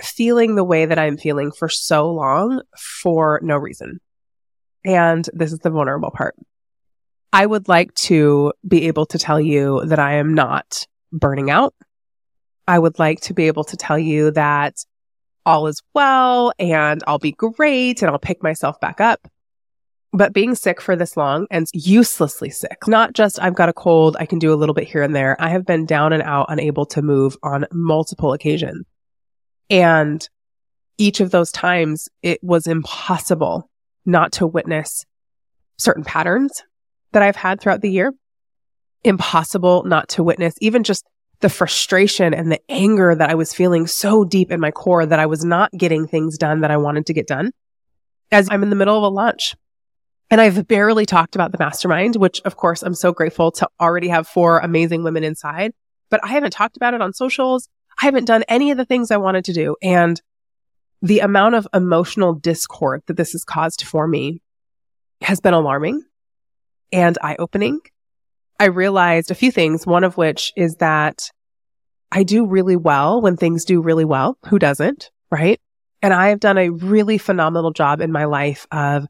feeling 0.02 0.56
the 0.56 0.64
way 0.64 0.86
that 0.86 1.00
I'm 1.00 1.18
feeling 1.18 1.52
for 1.52 1.70
so 1.70 2.12
long 2.12 2.62
for 3.02 3.40
no 3.44 3.58
reason. 3.58 4.00
And 4.86 5.28
this 5.34 5.52
is 5.52 5.60
the 5.60 5.70
vulnerable 5.70 6.12
part. 6.12 6.36
I 7.34 7.46
would 7.46 7.68
like 7.68 7.94
to 7.96 8.54
be 8.66 8.88
able 8.88 9.06
to 9.08 9.20
tell 9.20 9.42
you 9.42 9.84
that 9.86 10.00
I 10.00 10.14
am 10.14 10.34
not 10.34 10.88
burning 11.12 11.50
out. 11.50 11.74
I 12.68 12.80
would 12.80 13.00
like 13.00 13.22
to 13.22 13.34
be 13.34 13.48
able 13.48 13.64
to 13.66 13.78
tell 13.78 14.00
you 14.00 14.32
that 14.32 14.76
all 15.46 15.68
is 15.68 15.82
well 15.94 16.52
and 16.60 17.04
I'll 17.08 17.20
be 17.20 17.32
great 17.32 18.02
and 18.02 18.12
I'll 18.12 18.20
pick 18.20 18.44
myself 18.44 18.80
back 18.80 19.02
up. 19.02 19.28
But 20.18 20.34
being 20.34 20.56
sick 20.56 20.82
for 20.82 20.96
this 20.96 21.16
long 21.16 21.46
and 21.52 21.68
uselessly 21.76 22.50
sick, 22.50 22.88
not 22.88 23.14
just 23.14 23.40
I've 23.40 23.54
got 23.54 23.70
a 23.70 23.74
cold, 23.74 24.18
I 24.20 24.26
can 24.26 24.40
do 24.40 24.52
a 24.52 24.56
little 24.58 24.74
bit 24.74 24.88
here 24.88 25.04
and 25.04 25.16
there. 25.16 25.38
I 25.40 25.50
have 25.50 25.64
been 25.64 25.86
down 25.86 26.12
and 26.12 26.24
out, 26.24 26.48
unable 26.50 26.88
to 26.88 27.04
move 27.04 27.38
on 27.44 27.68
multiple 27.72 28.34
occasions. 28.34 28.84
And 29.70 30.28
each 30.98 31.20
of 31.20 31.30
those 31.30 31.52
times, 31.52 32.10
it 32.24 32.44
was 32.44 32.66
impossible 32.66 33.70
not 34.08 34.32
to 34.34 34.48
witness 34.48 35.06
certain 35.78 36.04
patterns 36.04 36.64
that 37.12 37.22
I've 37.22 37.36
had 37.36 37.62
throughout 37.62 37.82
the 37.82 37.92
year. 37.92 38.12
Impossible 39.04 39.84
not 39.84 40.10
to 40.10 40.24
witness 40.24 40.56
even 40.62 40.84
just 40.84 41.06
the 41.42 41.50
frustration 41.50 42.34
and 42.34 42.52
the 42.52 42.62
anger 42.70 43.14
that 43.14 43.30
I 43.30 43.36
was 43.36 43.54
feeling 43.54 43.86
so 43.86 44.26
deep 44.26 44.52
in 44.52 44.60
my 44.60 44.72
core 44.72 45.06
that 45.06 45.20
I 45.20 45.28
was 45.28 45.46
not 45.46 45.72
getting 45.78 46.08
things 46.08 46.40
done 46.40 46.62
that 46.62 46.72
I 46.72 46.78
wanted 46.78 47.06
to 47.06 47.14
get 47.14 47.28
done. 47.28 47.52
As 48.32 48.50
I'm 48.50 48.64
in 48.64 48.72
the 48.72 48.76
middle 48.76 48.98
of 48.98 49.04
a 49.04 49.10
lunch 49.10 49.54
and 50.30 50.42
I've 50.42 50.68
barely 50.68 51.06
talked 51.06 51.36
about 51.36 51.52
the 51.52 51.58
mastermind, 51.58 52.16
which 52.16 52.42
of 52.46 52.58
course 52.58 52.84
I'm 52.84 52.94
so 52.94 53.12
grateful 53.12 53.52
to 53.54 53.70
already 53.80 54.10
have 54.10 54.28
four 54.28 54.60
amazing 54.60 55.04
women 55.04 55.24
inside, 55.24 55.74
but 56.10 56.24
I 56.24 56.28
haven't 56.28 56.52
talked 56.52 56.78
about 56.78 56.94
it 56.94 57.02
on 57.02 57.14
socials. 57.14 57.70
I 58.02 58.06
haven't 58.06 58.26
done 58.26 58.44
any 58.48 58.72
of 58.72 58.78
the 58.78 58.86
things 58.86 59.10
I 59.10 59.18
wanted 59.18 59.46
to 59.46 59.54
do. 59.54 59.76
And 59.82 60.22
the 61.02 61.20
amount 61.20 61.56
of 61.56 61.68
emotional 61.74 62.34
discord 62.34 63.04
that 63.08 63.18
this 63.18 63.32
has 63.32 63.44
caused 63.44 63.84
for 63.84 64.08
me 64.08 64.42
has 65.22 65.40
been 65.40 65.54
alarming 65.54 66.04
and 66.92 67.18
eye 67.22 67.36
opening. 67.40 67.80
I 68.60 68.66
realized 68.66 69.32
a 69.32 69.36
few 69.36 69.52
things, 69.52 69.86
one 69.86 70.04
of 70.04 70.18
which 70.18 70.52
is 70.56 70.76
that 70.78 71.30
I 72.12 72.24
do 72.24 72.46
really 72.46 72.76
well 72.76 73.22
when 73.22 73.38
things 73.38 73.66
do 73.66 73.82
really 73.82 74.06
well. 74.06 74.38
Who 74.48 74.60
doesn't? 74.60 75.12
Right. 75.30 75.60
And 76.02 76.14
I 76.14 76.30
have 76.30 76.40
done 76.40 76.58
a 76.58 76.70
really 76.70 77.18
phenomenal 77.18 77.72
job 77.72 78.02
in 78.02 78.12
my 78.12 78.26
life 78.26 78.66
of 78.72 79.08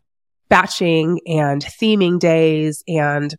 batching 0.49 1.19
and 1.27 1.63
theming 1.63 2.19
days 2.19 2.83
and 2.87 3.35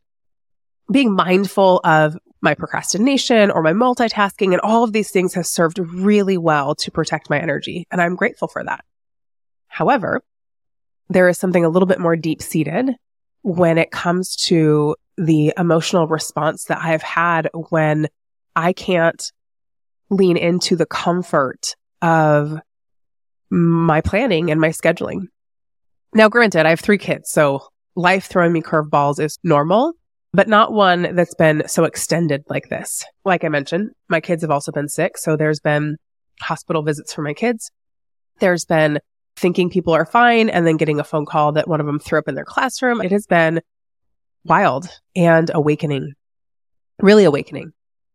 being 0.91 1.13
mindful 1.13 1.81
of 1.85 2.17
my 2.41 2.55
procrastination 2.55 3.51
or 3.51 3.63
my 3.63 3.73
multitasking 3.73 4.53
and 4.53 4.61
all 4.61 4.85
of 4.85 4.93
these 4.93 5.11
things 5.11 5.35
have 5.35 5.47
served 5.47 5.79
really 5.79 6.39
well 6.39 6.75
to 6.75 6.91
protect 6.91 7.29
my 7.31 7.39
energy. 7.39 7.87
And 7.91 8.01
I'm 8.01 8.17
grateful 8.17 8.49
for 8.49 8.63
that. 8.65 8.85
However, 9.67 10.23
there 11.09 11.29
is 11.29 11.39
something 11.39 11.65
a 11.65 11.69
little 11.69 11.87
bit 11.87 11.99
more 11.99 12.17
deep 12.17 12.43
seated 12.43 12.91
when 13.43 13.79
it 13.79 13.91
comes 13.91 14.37
to 14.37 14.95
the 15.17 15.53
emotional 15.57 16.07
response 16.07 16.65
that 16.65 16.79
I've 16.81 17.03
had 17.03 17.51
when 17.71 18.09
I 18.55 18.73
can't 18.73 19.33
lean 20.11 20.37
into 20.37 20.77
the 20.77 20.87
comfort 20.87 21.75
of 22.03 22.61
my 23.51 24.01
planning 24.01 24.51
and 24.51 24.61
my 24.61 24.69
scheduling. 24.69 25.27
Now, 26.15 26.29
granted, 26.29 26.67
I 26.67 26.71
have 26.71 26.81
three 26.81 26.99
kids, 26.99 27.31
so 27.31 27.61
life 27.95 28.27
throwing 28.27 28.53
me 28.53 28.63
curveballs 28.63 29.21
is 29.21 29.39
normal, 29.45 29.93
but 30.33 30.49
not 30.49 30.73
one 30.73 31.15
that's 31.15 31.35
been 31.35 31.65
so 31.67 31.85
extended 31.85 32.45
like 32.49 32.69
this. 32.69 33.05
Like 33.25 33.45
I 33.45 33.49
mentioned, 33.49 33.91
my 34.09 34.21
kids 34.21 34.43
have 34.43 34.51
also 34.51 34.73
been 34.73 34.89
sick. 34.89 35.19
So 35.19 35.37
there's 35.37 35.61
been 35.61 35.97
hospital 36.41 36.83
visits 36.83 37.13
for 37.13 37.23
my 37.23 37.35
kids. 37.35 37.71
There's 38.41 38.65
been 38.65 39.01
thinking 39.37 39.71
people 39.71 39.95
are 39.95 40.07
fine 40.07 40.49
and 40.49 40.67
then 40.67 40.77
getting 40.77 41.01
a 41.01 41.05
phone 41.05 41.27
call 41.27 41.53
that 41.53 41.69
one 41.69 41.81
of 41.81 41.87
them 41.87 41.99
threw 41.99 42.19
up 42.19 42.29
in 42.29 42.35
their 42.35 42.45
classroom. 42.45 43.01
It 43.01 43.13
has 43.13 43.27
been 43.27 43.61
wild 44.45 44.89
and 45.15 45.51
awakening, 45.53 46.15
really 47.01 47.25
awakening. 47.25 47.73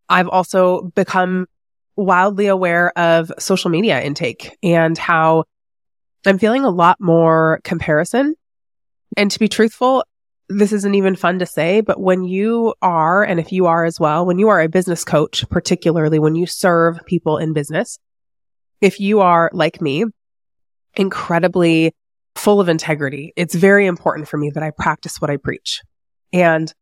I've 0.09 0.27
also 0.27 0.91
become 0.95 1.47
wildly 1.95 2.47
aware 2.47 2.97
of 2.97 3.31
social 3.39 3.69
media 3.69 4.01
intake 4.01 4.57
and 4.63 4.97
how 4.97 5.45
I'm 6.25 6.39
feeling 6.39 6.63
a 6.63 6.69
lot 6.69 6.99
more 6.99 7.59
comparison. 7.63 8.35
And 9.17 9.29
to 9.31 9.39
be 9.39 9.47
truthful, 9.47 10.03
this 10.49 10.71
isn't 10.71 10.95
even 10.95 11.15
fun 11.15 11.39
to 11.39 11.45
say, 11.45 11.81
but 11.81 11.99
when 11.99 12.23
you 12.23 12.73
are, 12.81 13.23
and 13.23 13.39
if 13.39 13.51
you 13.51 13.65
are 13.65 13.85
as 13.85 13.99
well, 13.99 14.25
when 14.25 14.39
you 14.39 14.49
are 14.49 14.61
a 14.61 14.69
business 14.69 15.03
coach, 15.03 15.47
particularly 15.49 16.19
when 16.19 16.35
you 16.35 16.45
serve 16.45 16.99
people 17.05 17.37
in 17.37 17.53
business, 17.53 17.99
if 18.81 18.99
you 18.99 19.21
are 19.21 19.49
like 19.53 19.81
me, 19.81 20.05
incredibly 20.95 21.93
full 22.35 22.59
of 22.59 22.69
integrity, 22.69 23.33
it's 23.35 23.55
very 23.55 23.85
important 23.85 24.27
for 24.27 24.37
me 24.37 24.49
that 24.49 24.63
I 24.63 24.71
practice 24.71 25.21
what 25.21 25.29
I 25.29 25.37
preach. 25.37 25.81
And 26.31 26.73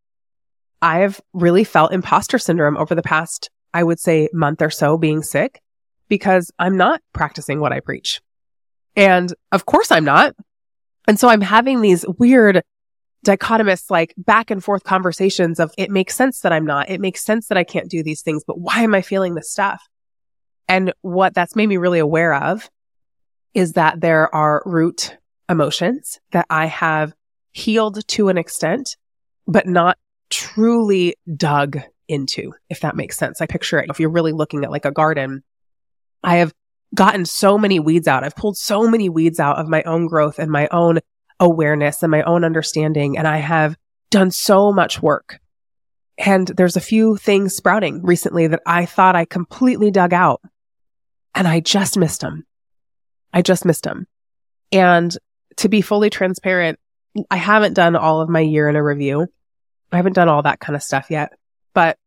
I've 0.81 1.21
really 1.33 1.63
felt 1.63 1.93
imposter 1.93 2.39
syndrome 2.39 2.77
over 2.77 2.95
the 2.95 3.03
past, 3.03 3.49
I 3.73 3.83
would 3.83 3.99
say, 3.99 4.29
month 4.33 4.61
or 4.61 4.69
so 4.69 4.97
being 4.97 5.21
sick 5.21 5.61
because 6.07 6.51
I'm 6.57 6.77
not 6.77 7.01
practicing 7.13 7.59
what 7.59 7.71
I 7.71 7.79
preach. 7.79 8.21
And 8.95 9.33
of 9.51 9.65
course 9.65 9.91
I'm 9.91 10.05
not. 10.05 10.35
And 11.07 11.19
so 11.19 11.29
I'm 11.29 11.41
having 11.41 11.81
these 11.81 12.05
weird 12.19 12.63
dichotomous, 13.25 13.89
like 13.89 14.13
back 14.17 14.51
and 14.51 14.63
forth 14.63 14.83
conversations 14.83 15.59
of 15.59 15.71
it 15.77 15.89
makes 15.89 16.15
sense 16.15 16.41
that 16.41 16.51
I'm 16.51 16.65
not. 16.65 16.89
It 16.89 17.01
makes 17.01 17.23
sense 17.23 17.47
that 17.47 17.57
I 17.57 17.63
can't 17.63 17.89
do 17.89 18.03
these 18.03 18.21
things, 18.21 18.43
but 18.45 18.59
why 18.59 18.81
am 18.81 18.95
I 18.95 19.01
feeling 19.01 19.35
this 19.35 19.51
stuff? 19.51 19.81
And 20.67 20.93
what 21.01 21.33
that's 21.33 21.55
made 21.55 21.67
me 21.67 21.77
really 21.77 21.99
aware 21.99 22.33
of 22.33 22.69
is 23.53 23.73
that 23.73 23.99
there 24.01 24.33
are 24.33 24.63
root 24.65 25.17
emotions 25.49 26.19
that 26.31 26.45
I 26.49 26.67
have 26.67 27.13
healed 27.51 28.07
to 28.07 28.29
an 28.29 28.37
extent, 28.37 28.95
but 29.47 29.67
not 29.67 29.97
truly 30.29 31.15
dug 31.35 31.79
into, 32.07 32.53
if 32.69 32.79
that 32.81 32.95
makes 32.95 33.17
sense. 33.17 33.41
I 33.41 33.45
picture 33.45 33.79
it. 33.79 33.89
If 33.89 33.99
you're 33.99 34.09
really 34.09 34.31
looking 34.31 34.63
at 34.63 34.71
like 34.71 34.85
a 34.85 34.91
garden, 34.91 35.43
I 36.23 36.37
have 36.37 36.53
gotten 36.93 37.25
so 37.25 37.57
many 37.57 37.79
weeds 37.79 38.07
out. 38.07 38.23
I've 38.23 38.35
pulled 38.35 38.57
so 38.57 38.87
many 38.87 39.09
weeds 39.09 39.39
out 39.39 39.57
of 39.57 39.67
my 39.67 39.83
own 39.83 40.07
growth 40.07 40.39
and 40.39 40.51
my 40.51 40.67
own 40.71 40.99
awareness 41.39 42.03
and 42.03 42.11
my 42.11 42.23
own 42.23 42.43
understanding. 42.43 43.17
And 43.17 43.27
I 43.27 43.37
have 43.37 43.77
done 44.09 44.31
so 44.31 44.71
much 44.71 45.01
work. 45.01 45.39
And 46.17 46.47
there's 46.47 46.75
a 46.75 46.81
few 46.81 47.15
things 47.15 47.55
sprouting 47.55 48.03
recently 48.03 48.47
that 48.47 48.61
I 48.65 48.85
thought 48.85 49.15
I 49.15 49.25
completely 49.25 49.89
dug 49.89 50.13
out 50.13 50.41
and 51.33 51.47
I 51.47 51.61
just 51.61 51.97
missed 51.97 52.21
them. 52.21 52.45
I 53.33 53.41
just 53.41 53.65
missed 53.65 53.83
them. 53.83 54.07
And 54.71 55.15
to 55.57 55.69
be 55.69 55.81
fully 55.81 56.09
transparent, 56.09 56.79
I 57.29 57.37
haven't 57.37 57.73
done 57.73 57.95
all 57.95 58.21
of 58.21 58.29
my 58.29 58.41
year 58.41 58.69
in 58.69 58.75
a 58.75 58.83
review. 58.83 59.27
I 59.91 59.97
haven't 59.97 60.13
done 60.13 60.29
all 60.29 60.43
that 60.43 60.59
kind 60.59 60.75
of 60.75 60.83
stuff 60.83 61.07
yet, 61.09 61.33
but 61.73 61.97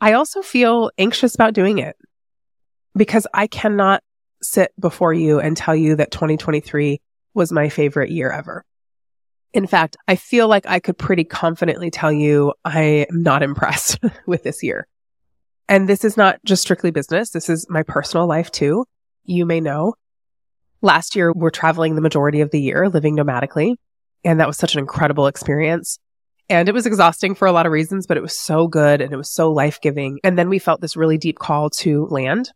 I 0.00 0.14
also 0.14 0.42
feel 0.42 0.90
anxious 0.98 1.34
about 1.34 1.54
doing 1.54 1.78
it 1.78 1.96
because 2.96 3.26
I 3.34 3.46
cannot 3.46 4.02
sit 4.42 4.72
before 4.78 5.12
you 5.12 5.40
and 5.40 5.56
tell 5.56 5.76
you 5.76 5.96
that 5.96 6.10
2023 6.10 7.00
was 7.34 7.52
my 7.52 7.68
favorite 7.68 8.10
year 8.10 8.30
ever. 8.30 8.64
In 9.52 9.66
fact, 9.66 9.96
I 10.06 10.16
feel 10.16 10.48
like 10.48 10.66
I 10.66 10.80
could 10.80 10.98
pretty 10.98 11.24
confidently 11.24 11.90
tell 11.90 12.12
you 12.12 12.52
I 12.64 13.06
am 13.10 13.22
not 13.22 13.42
impressed 13.42 13.98
with 14.26 14.42
this 14.42 14.62
year. 14.62 14.86
And 15.68 15.88
this 15.88 16.04
is 16.04 16.16
not 16.16 16.38
just 16.44 16.62
strictly 16.62 16.90
business. 16.90 17.30
This 17.30 17.48
is 17.48 17.66
my 17.68 17.82
personal 17.82 18.26
life 18.26 18.50
too. 18.50 18.84
You 19.24 19.46
may 19.46 19.60
know 19.60 19.94
last 20.82 21.16
year 21.16 21.32
we're 21.32 21.50
traveling 21.50 21.94
the 21.94 22.00
majority 22.00 22.40
of 22.40 22.50
the 22.50 22.60
year 22.60 22.88
living 22.88 23.16
nomadically. 23.16 23.74
And 24.24 24.40
that 24.40 24.46
was 24.46 24.56
such 24.56 24.74
an 24.74 24.80
incredible 24.80 25.26
experience. 25.26 25.98
And 26.48 26.68
it 26.68 26.72
was 26.72 26.86
exhausting 26.86 27.34
for 27.34 27.46
a 27.46 27.52
lot 27.52 27.66
of 27.66 27.72
reasons, 27.72 28.06
but 28.06 28.16
it 28.16 28.22
was 28.22 28.38
so 28.38 28.68
good 28.68 29.00
and 29.00 29.12
it 29.12 29.16
was 29.16 29.30
so 29.30 29.52
life 29.52 29.80
giving. 29.80 30.20
And 30.22 30.38
then 30.38 30.48
we 30.48 30.58
felt 30.58 30.80
this 30.80 30.96
really 30.96 31.18
deep 31.18 31.38
call 31.38 31.70
to 31.70 32.06
land. 32.06 32.50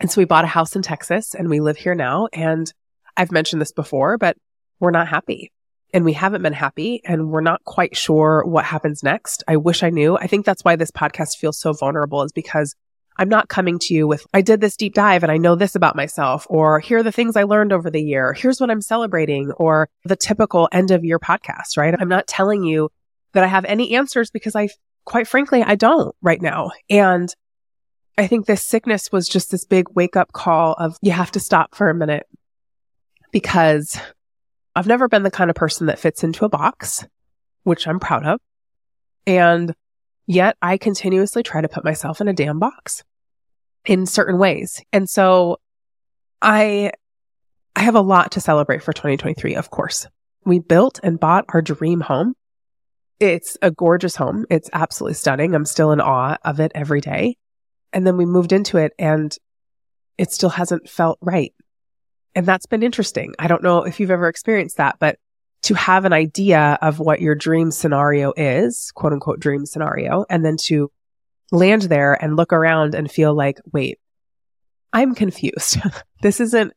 And 0.00 0.10
so 0.10 0.20
we 0.20 0.24
bought 0.24 0.44
a 0.44 0.48
house 0.48 0.76
in 0.76 0.82
Texas 0.82 1.34
and 1.34 1.48
we 1.48 1.60
live 1.60 1.76
here 1.76 1.94
now. 1.94 2.28
And 2.32 2.72
I've 3.16 3.32
mentioned 3.32 3.60
this 3.60 3.72
before, 3.72 4.18
but 4.18 4.36
we're 4.80 4.90
not 4.90 5.08
happy 5.08 5.52
and 5.92 6.04
we 6.04 6.12
haven't 6.12 6.42
been 6.42 6.52
happy 6.52 7.00
and 7.04 7.30
we're 7.30 7.40
not 7.40 7.64
quite 7.64 7.96
sure 7.96 8.44
what 8.44 8.64
happens 8.64 9.02
next. 9.02 9.42
I 9.48 9.56
wish 9.56 9.82
I 9.82 9.90
knew. 9.90 10.16
I 10.16 10.26
think 10.26 10.44
that's 10.44 10.64
why 10.64 10.76
this 10.76 10.90
podcast 10.90 11.36
feels 11.36 11.58
so 11.58 11.72
vulnerable 11.72 12.22
is 12.22 12.32
because 12.32 12.74
I'm 13.20 13.28
not 13.28 13.48
coming 13.48 13.80
to 13.80 13.94
you 13.94 14.06
with, 14.06 14.24
I 14.32 14.42
did 14.42 14.60
this 14.60 14.76
deep 14.76 14.94
dive 14.94 15.24
and 15.24 15.32
I 15.32 15.38
know 15.38 15.56
this 15.56 15.74
about 15.74 15.96
myself, 15.96 16.46
or 16.48 16.78
here 16.78 16.98
are 16.98 17.02
the 17.02 17.10
things 17.10 17.36
I 17.36 17.42
learned 17.42 17.72
over 17.72 17.90
the 17.90 18.00
year. 18.00 18.32
Here's 18.32 18.60
what 18.60 18.70
I'm 18.70 18.80
celebrating, 18.80 19.50
or 19.52 19.88
the 20.04 20.14
typical 20.14 20.68
end 20.70 20.92
of 20.92 21.04
year 21.04 21.18
podcast, 21.18 21.76
right? 21.76 21.94
I'm 21.98 22.08
not 22.08 22.28
telling 22.28 22.62
you 22.62 22.90
that 23.32 23.42
I 23.42 23.48
have 23.48 23.64
any 23.64 23.96
answers 23.96 24.30
because 24.30 24.54
I, 24.54 24.68
quite 25.04 25.26
frankly, 25.26 25.64
I 25.64 25.74
don't 25.74 26.14
right 26.22 26.40
now. 26.40 26.70
And 26.88 27.34
I 28.18 28.26
think 28.26 28.46
this 28.46 28.64
sickness 28.64 29.12
was 29.12 29.28
just 29.28 29.52
this 29.52 29.64
big 29.64 29.86
wake 29.94 30.16
up 30.16 30.32
call 30.32 30.72
of 30.72 30.98
you 31.00 31.12
have 31.12 31.30
to 31.30 31.40
stop 31.40 31.76
for 31.76 31.88
a 31.88 31.94
minute 31.94 32.26
because 33.30 33.96
I've 34.74 34.88
never 34.88 35.06
been 35.06 35.22
the 35.22 35.30
kind 35.30 35.50
of 35.50 35.56
person 35.56 35.86
that 35.86 36.00
fits 36.00 36.24
into 36.24 36.44
a 36.44 36.48
box, 36.48 37.06
which 37.62 37.86
I'm 37.86 38.00
proud 38.00 38.26
of. 38.26 38.40
And 39.24 39.72
yet 40.26 40.56
I 40.60 40.78
continuously 40.78 41.44
try 41.44 41.60
to 41.60 41.68
put 41.68 41.84
myself 41.84 42.20
in 42.20 42.26
a 42.26 42.32
damn 42.32 42.58
box 42.58 43.04
in 43.84 44.04
certain 44.04 44.38
ways. 44.38 44.82
And 44.92 45.08
so 45.08 45.58
I, 46.42 46.90
I 47.76 47.82
have 47.82 47.94
a 47.94 48.00
lot 48.00 48.32
to 48.32 48.40
celebrate 48.40 48.82
for 48.82 48.92
2023, 48.92 49.54
of 49.54 49.70
course. 49.70 50.08
We 50.44 50.58
built 50.58 50.98
and 51.04 51.20
bought 51.20 51.44
our 51.50 51.62
dream 51.62 52.00
home. 52.00 52.34
It's 53.20 53.56
a 53.62 53.70
gorgeous 53.70 54.16
home. 54.16 54.44
It's 54.50 54.70
absolutely 54.72 55.14
stunning. 55.14 55.54
I'm 55.54 55.64
still 55.64 55.92
in 55.92 56.00
awe 56.00 56.36
of 56.44 56.58
it 56.58 56.72
every 56.74 57.00
day. 57.00 57.36
And 57.92 58.06
then 58.06 58.16
we 58.16 58.26
moved 58.26 58.52
into 58.52 58.76
it 58.78 58.92
and 58.98 59.34
it 60.16 60.32
still 60.32 60.50
hasn't 60.50 60.88
felt 60.88 61.18
right. 61.20 61.54
And 62.34 62.46
that's 62.46 62.66
been 62.66 62.82
interesting. 62.82 63.34
I 63.38 63.46
don't 63.48 63.62
know 63.62 63.84
if 63.84 63.98
you've 63.98 64.10
ever 64.10 64.28
experienced 64.28 64.76
that, 64.76 64.96
but 64.98 65.18
to 65.62 65.74
have 65.74 66.04
an 66.04 66.12
idea 66.12 66.78
of 66.80 67.00
what 67.00 67.20
your 67.20 67.34
dream 67.34 67.70
scenario 67.70 68.32
is, 68.36 68.92
quote 68.94 69.12
unquote 69.12 69.40
dream 69.40 69.66
scenario, 69.66 70.24
and 70.30 70.44
then 70.44 70.56
to 70.66 70.90
land 71.50 71.82
there 71.82 72.12
and 72.12 72.36
look 72.36 72.52
around 72.52 72.94
and 72.94 73.10
feel 73.10 73.34
like, 73.34 73.58
wait, 73.72 73.98
I'm 74.92 75.14
confused. 75.14 75.78
this 76.22 76.40
isn't, 76.40 76.72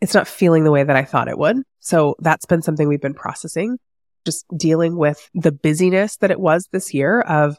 it's 0.00 0.14
not 0.14 0.28
feeling 0.28 0.64
the 0.64 0.70
way 0.70 0.82
that 0.82 0.96
I 0.96 1.04
thought 1.04 1.28
it 1.28 1.38
would. 1.38 1.58
So 1.80 2.16
that's 2.18 2.46
been 2.46 2.62
something 2.62 2.88
we've 2.88 3.00
been 3.00 3.14
processing, 3.14 3.78
just 4.24 4.44
dealing 4.56 4.96
with 4.96 5.30
the 5.34 5.52
busyness 5.52 6.16
that 6.18 6.30
it 6.30 6.40
was 6.40 6.68
this 6.72 6.92
year 6.92 7.20
of 7.20 7.56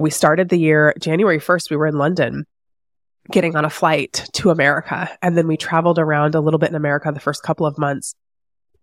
we 0.00 0.10
started 0.10 0.48
the 0.48 0.58
year 0.58 0.94
January 0.98 1.38
1st, 1.38 1.70
we 1.70 1.76
were 1.76 1.86
in 1.86 1.98
London 1.98 2.46
getting 3.30 3.54
on 3.54 3.66
a 3.66 3.70
flight 3.70 4.26
to 4.32 4.50
America. 4.50 5.10
And 5.20 5.36
then 5.36 5.46
we 5.46 5.56
traveled 5.56 5.98
around 5.98 6.34
a 6.34 6.40
little 6.40 6.58
bit 6.58 6.70
in 6.70 6.74
America 6.74 7.12
the 7.12 7.20
first 7.20 7.42
couple 7.42 7.66
of 7.66 7.78
months. 7.78 8.14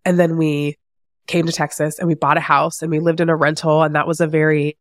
And 0.06 0.20
then 0.20 0.38
we 0.38 0.78
came 1.26 1.48
to 1.48 1.52
Texas 1.52 1.98
and 1.98 2.08
we 2.08 2.14
bought 2.14 2.38
a 2.38 2.42
house 2.42 2.82
and 2.82 2.92
we 2.92 3.00
lived 3.00 3.20
in 3.20 3.30
a 3.30 3.36
rental. 3.36 3.82
And 3.82 3.96
that 3.96 4.08
was 4.08 4.22
a 4.22 4.28
very, 4.28 4.78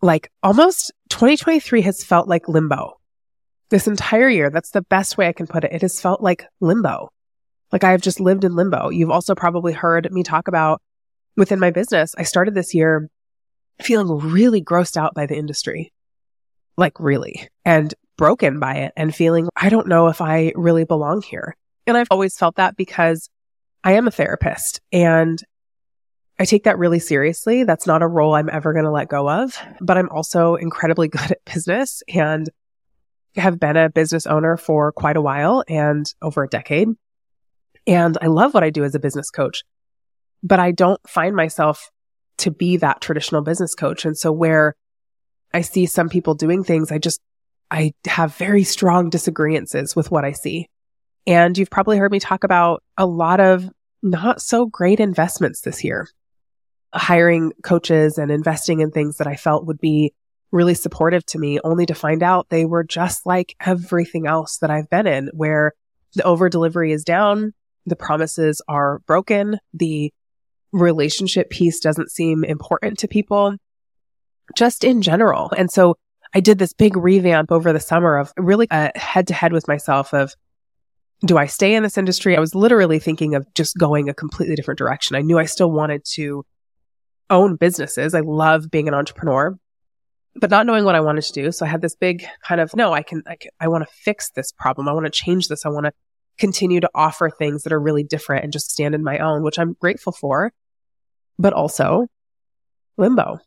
like, 0.00 0.30
almost 0.42 0.92
2023 1.10 1.82
has 1.82 2.04
felt 2.04 2.28
like 2.28 2.48
limbo. 2.48 2.98
this 3.70 3.88
entire 3.88 4.28
year, 4.28 4.50
that's 4.50 4.70
the 4.70 4.82
best 4.82 5.18
way 5.18 5.26
I 5.26 5.32
can 5.32 5.48
put 5.48 5.64
it. 5.64 5.72
It 5.72 5.82
has 5.82 6.00
felt 6.00 6.20
like 6.20 6.46
limbo. 6.60 7.10
Like 7.72 7.82
I 7.82 7.90
have 7.90 8.00
just 8.00 8.20
lived 8.20 8.44
in 8.44 8.54
limbo. 8.54 8.90
You've 8.90 9.10
also 9.10 9.34
probably 9.34 9.72
heard 9.72 10.10
me 10.12 10.22
talk 10.22 10.46
about 10.46 10.80
within 11.36 11.58
my 11.58 11.72
business. 11.72 12.14
I 12.16 12.22
started 12.22 12.54
this 12.54 12.74
year 12.74 13.10
feeling 13.80 14.18
really 14.32 14.62
grossed 14.62 14.96
out 14.96 15.14
by 15.14 15.26
the 15.26 15.36
industry, 15.36 15.92
like 16.76 16.98
really, 16.98 17.48
and 17.64 17.92
broken 18.16 18.58
by 18.58 18.76
it 18.76 18.92
and 18.96 19.14
feeling, 19.14 19.48
I 19.54 19.68
don't 19.68 19.88
know 19.88 20.08
if 20.08 20.20
I 20.20 20.52
really 20.54 20.84
belong 20.84 21.22
here. 21.22 21.56
And 21.86 21.96
I've 21.96 22.08
always 22.10 22.36
felt 22.36 22.56
that 22.56 22.76
because 22.76 23.28
I 23.84 23.92
am 23.92 24.08
a 24.08 24.10
therapist 24.10 24.80
and 24.90 25.40
I 26.38 26.44
take 26.44 26.64
that 26.64 26.78
really 26.78 26.98
seriously. 26.98 27.64
That's 27.64 27.86
not 27.86 28.02
a 28.02 28.06
role 28.06 28.34
I'm 28.34 28.50
ever 28.50 28.72
going 28.72 28.84
to 28.84 28.90
let 28.90 29.08
go 29.08 29.28
of, 29.28 29.56
but 29.80 29.96
I'm 29.96 30.10
also 30.10 30.56
incredibly 30.56 31.08
good 31.08 31.32
at 31.32 31.44
business 31.44 32.02
and 32.12 32.48
have 33.36 33.60
been 33.60 33.76
a 33.76 33.90
business 33.90 34.26
owner 34.26 34.56
for 34.56 34.92
quite 34.92 35.16
a 35.16 35.22
while 35.22 35.62
and 35.68 36.06
over 36.22 36.42
a 36.42 36.48
decade. 36.48 36.88
And 37.86 38.18
I 38.20 38.26
love 38.26 38.54
what 38.54 38.64
I 38.64 38.70
do 38.70 38.84
as 38.84 38.94
a 38.94 39.00
business 39.00 39.30
coach, 39.30 39.62
but 40.42 40.58
I 40.58 40.72
don't 40.72 41.00
find 41.08 41.36
myself 41.36 41.90
to 42.38 42.50
be 42.50 42.76
that 42.78 43.00
traditional 43.00 43.42
business 43.42 43.74
coach. 43.74 44.04
And 44.04 44.16
so 44.16 44.32
where 44.32 44.74
I 45.54 45.62
see 45.62 45.86
some 45.86 46.08
people 46.08 46.34
doing 46.34 46.64
things, 46.64 46.92
I 46.92 46.98
just, 46.98 47.20
I 47.70 47.92
have 48.06 48.36
very 48.36 48.64
strong 48.64 49.10
disagreements 49.10 49.96
with 49.96 50.10
what 50.10 50.24
I 50.24 50.32
see. 50.32 50.68
And 51.26 51.56
you've 51.56 51.70
probably 51.70 51.98
heard 51.98 52.12
me 52.12 52.20
talk 52.20 52.44
about 52.44 52.82
a 52.96 53.06
lot 53.06 53.40
of 53.40 53.68
not 54.02 54.40
so 54.40 54.66
great 54.66 55.00
investments 55.00 55.62
this 55.62 55.82
year, 55.82 56.08
hiring 56.94 57.52
coaches 57.62 58.18
and 58.18 58.30
investing 58.30 58.80
in 58.80 58.90
things 58.90 59.16
that 59.16 59.26
I 59.26 59.36
felt 59.36 59.66
would 59.66 59.80
be 59.80 60.12
really 60.52 60.74
supportive 60.74 61.26
to 61.26 61.38
me, 61.38 61.58
only 61.64 61.86
to 61.86 61.94
find 61.94 62.22
out 62.22 62.48
they 62.48 62.64
were 62.64 62.84
just 62.84 63.26
like 63.26 63.56
everything 63.60 64.26
else 64.26 64.58
that 64.58 64.70
I've 64.70 64.88
been 64.88 65.06
in, 65.06 65.30
where 65.32 65.72
the 66.14 66.22
over 66.22 66.48
delivery 66.48 66.92
is 66.92 67.02
down, 67.02 67.52
the 67.84 67.96
promises 67.96 68.62
are 68.68 69.00
broken, 69.06 69.58
the 69.74 70.12
relationship 70.76 71.50
piece 71.50 71.80
doesn't 71.80 72.10
seem 72.10 72.44
important 72.44 72.98
to 72.98 73.08
people, 73.08 73.56
just 74.54 74.84
in 74.84 75.02
general. 75.02 75.50
And 75.56 75.70
so 75.70 75.96
I 76.34 76.40
did 76.40 76.58
this 76.58 76.72
big 76.72 76.96
revamp 76.96 77.50
over 77.50 77.72
the 77.72 77.80
summer 77.80 78.18
of 78.18 78.32
really 78.36 78.68
head 78.70 79.26
to 79.28 79.34
head 79.34 79.52
with 79.52 79.68
myself 79.68 80.12
of, 80.12 80.34
do 81.24 81.38
I 81.38 81.46
stay 81.46 81.74
in 81.74 81.82
this 81.82 81.96
industry? 81.96 82.36
I 82.36 82.40
was 82.40 82.54
literally 82.54 82.98
thinking 82.98 83.34
of 83.34 83.46
just 83.54 83.78
going 83.78 84.08
a 84.08 84.14
completely 84.14 84.54
different 84.54 84.78
direction. 84.78 85.16
I 85.16 85.22
knew 85.22 85.38
I 85.38 85.46
still 85.46 85.70
wanted 85.70 86.04
to 86.12 86.44
own 87.30 87.56
businesses. 87.56 88.14
I 88.14 88.20
love 88.20 88.70
being 88.70 88.86
an 88.86 88.94
entrepreneur, 88.94 89.56
but 90.34 90.50
not 90.50 90.66
knowing 90.66 90.84
what 90.84 90.94
I 90.94 91.00
wanted 91.00 91.24
to 91.24 91.32
do. 91.32 91.50
So 91.52 91.64
I 91.64 91.68
had 91.68 91.80
this 91.80 91.96
big 91.96 92.26
kind 92.42 92.60
of, 92.60 92.76
no, 92.76 92.92
I 92.92 93.02
can, 93.02 93.22
I, 93.26 93.36
I 93.58 93.68
want 93.68 93.84
to 93.88 93.94
fix 93.94 94.30
this 94.32 94.52
problem. 94.52 94.88
I 94.88 94.92
want 94.92 95.06
to 95.06 95.10
change 95.10 95.48
this. 95.48 95.64
I 95.64 95.70
want 95.70 95.86
to 95.86 95.92
continue 96.38 96.80
to 96.80 96.90
offer 96.94 97.30
things 97.30 97.62
that 97.62 97.72
are 97.72 97.80
really 97.80 98.04
different 98.04 98.44
and 98.44 98.52
just 98.52 98.70
stand 98.70 98.94
in 98.94 99.02
my 99.02 99.18
own, 99.18 99.42
which 99.42 99.58
I'm 99.58 99.74
grateful 99.80 100.12
for, 100.12 100.52
but 101.38 101.52
also 101.52 102.06
limbo. 102.96 103.38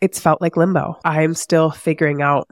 It's 0.00 0.20
felt 0.20 0.40
like 0.40 0.56
limbo. 0.56 0.98
I'm 1.04 1.34
still 1.34 1.70
figuring 1.70 2.22
out 2.22 2.48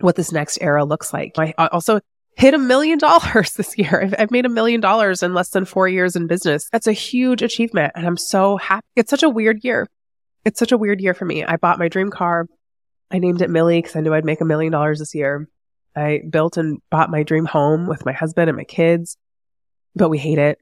what 0.00 0.16
this 0.16 0.32
next 0.32 0.58
era 0.60 0.84
looks 0.84 1.12
like. 1.12 1.32
I 1.38 1.54
also 1.58 2.00
hit 2.36 2.54
a 2.54 2.58
million 2.58 2.98
dollars 2.98 3.52
this 3.56 3.76
year. 3.76 4.10
I've, 4.18 4.30
made 4.30 4.46
a 4.46 4.50
million 4.50 4.80
dollars 4.80 5.22
in 5.22 5.34
less 5.34 5.50
than 5.50 5.64
four 5.64 5.88
years 5.88 6.16
in 6.16 6.26
business. 6.26 6.68
That's 6.70 6.86
a 6.86 6.92
huge 6.92 7.42
achievement. 7.42 7.92
And 7.94 8.06
I'm 8.06 8.16
so 8.16 8.56
happy. 8.56 8.86
It's 8.96 9.10
such 9.10 9.22
a 9.22 9.28
weird 9.28 9.64
year. 9.64 9.88
It's 10.44 10.58
such 10.58 10.72
a 10.72 10.78
weird 10.78 11.00
year 11.00 11.14
for 11.14 11.24
me. 11.24 11.44
I 11.44 11.56
bought 11.56 11.78
my 11.78 11.88
dream 11.88 12.10
car. 12.10 12.46
I 13.10 13.18
named 13.18 13.42
it 13.42 13.50
Millie 13.50 13.80
because 13.80 13.94
I 13.94 14.00
knew 14.00 14.14
I'd 14.14 14.24
make 14.24 14.40
a 14.40 14.46
million 14.46 14.72
dollars 14.72 14.98
this 14.98 15.14
year. 15.14 15.48
I 15.94 16.22
built 16.28 16.56
and 16.56 16.80
bought 16.90 17.10
my 17.10 17.22
dream 17.22 17.44
home 17.44 17.86
with 17.86 18.06
my 18.06 18.12
husband 18.12 18.48
and 18.48 18.56
my 18.56 18.64
kids, 18.64 19.18
but 19.94 20.08
we 20.08 20.18
hate 20.18 20.38
it. 20.38 20.58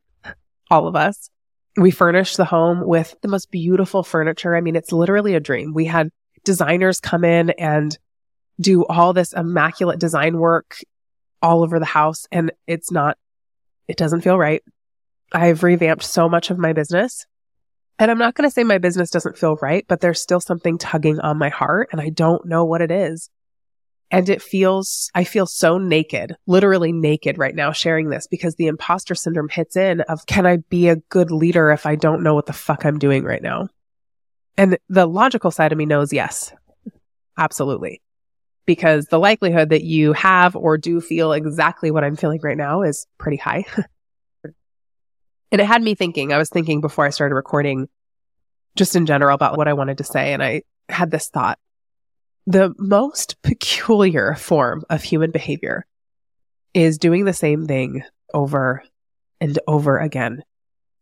All 0.71 0.88
of 0.88 0.97
us. 0.97 1.31
We 1.76 1.90
furnished 1.90 2.36
the 2.36 2.44
home 2.44 2.87
with 2.87 3.14
the 3.22 3.28
most 3.28 3.50
beautiful 3.50 4.02
furniture. 4.02 4.56
I 4.56 4.61
mean, 4.61 4.76
it's 4.76 4.92
literally 4.92 5.35
a 5.35 5.40
dream. 5.40 5.72
We 5.72 5.85
had 5.85 6.11
designers 6.44 7.00
come 7.00 7.24
in 7.24 7.50
and 7.50 7.96
do 8.61 8.85
all 8.87 9.12
this 9.12 9.33
immaculate 9.33 9.98
design 9.98 10.38
work 10.38 10.78
all 11.42 11.62
over 11.62 11.78
the 11.78 11.85
house 11.85 12.26
and 12.30 12.52
it's 12.66 12.90
not, 12.90 13.16
it 13.88 13.96
doesn't 13.96 14.20
feel 14.20 14.38
right. 14.38 14.62
I've 15.33 15.62
revamped 15.62 16.02
so 16.02 16.28
much 16.28 16.50
of 16.50 16.59
my 16.59 16.72
business. 16.72 17.26
And 17.98 18.11
I'm 18.11 18.18
not 18.18 18.35
going 18.35 18.48
to 18.48 18.52
say 18.52 18.64
my 18.64 18.78
business 18.78 19.11
doesn't 19.11 19.38
feel 19.38 19.56
right, 19.56 19.85
but 19.87 20.00
there's 20.00 20.20
still 20.20 20.40
something 20.40 20.78
tugging 20.78 21.20
on 21.20 21.38
my 21.38 21.50
heart 21.50 21.90
and 21.92 22.00
I 22.00 22.09
don't 22.09 22.46
know 22.46 22.64
what 22.64 22.80
it 22.80 22.90
is. 22.90 23.30
And 24.11 24.29
it 24.29 24.42
feels, 24.42 25.11
I 25.14 25.25
feel 25.25 25.46
so 25.46 25.79
naked, 25.79 26.35
literally 26.46 26.92
naked 26.92 27.38
right 27.38 27.55
now 27.55 27.70
sharing 27.70 28.09
this 28.09 28.27
because 28.27 28.57
the 28.57 28.66
imposter 28.66 29.14
syndrome 29.14 29.49
hits 29.49 29.77
in 29.77 30.01
of 30.03 30.27
can 30.27 30.46
I 30.46 30.57
be 30.57 30.88
a 30.88 30.96
good 30.96 31.31
leader 31.31 31.70
if 31.70 31.87
I 31.87 31.94
don't 31.94 32.23
know 32.23 32.35
what 32.35 32.46
the 32.46 32.53
fuck 32.53 32.85
I'm 32.85 32.99
doing 32.99 33.23
right 33.23 33.42
now? 33.42 33.68
And 34.57 34.79
the 34.88 35.07
logical 35.07 35.53
side 35.53 35.70
of 35.70 35.79
me 35.79 35.87
knows 35.87 36.12
yes, 36.12 36.53
absolutely. 37.38 38.03
Because 38.66 39.07
the 39.07 39.18
likelihood 39.18 39.70
that 39.70 39.85
you 39.85 40.12
have 40.12 40.57
or 40.57 40.77
do 40.77 41.01
feel 41.01 41.33
exactly 41.33 41.90
what 41.90 42.05
I'm 42.05 42.16
feeling 42.16 42.40
right 42.42 42.57
now 42.57 42.83
is 42.83 43.07
pretty 43.18 43.37
high. 43.37 43.64
And 45.53 45.61
it 45.61 45.66
had 45.66 45.83
me 45.83 45.94
thinking, 45.94 46.33
I 46.33 46.38
was 46.38 46.49
thinking 46.49 46.81
before 46.81 47.05
I 47.05 47.11
started 47.11 47.35
recording 47.35 47.88
just 48.77 48.94
in 48.94 49.07
general 49.07 49.35
about 49.35 49.57
what 49.57 49.68
I 49.68 49.73
wanted 49.73 49.99
to 49.99 50.05
say. 50.05 50.33
And 50.33 50.42
I 50.42 50.62
had 50.88 51.11
this 51.11 51.29
thought. 51.29 51.59
The 52.46 52.74
most 52.79 53.40
peculiar 53.42 54.35
form 54.35 54.85
of 54.90 55.03
human 55.03 55.31
behavior 55.31 55.87
is 56.74 56.98
doing 56.98 57.24
the 57.24 57.33
same 57.33 57.66
thing 57.66 58.03
over 58.33 58.83
and 59.40 59.59
over 59.66 59.98
again, 59.98 60.42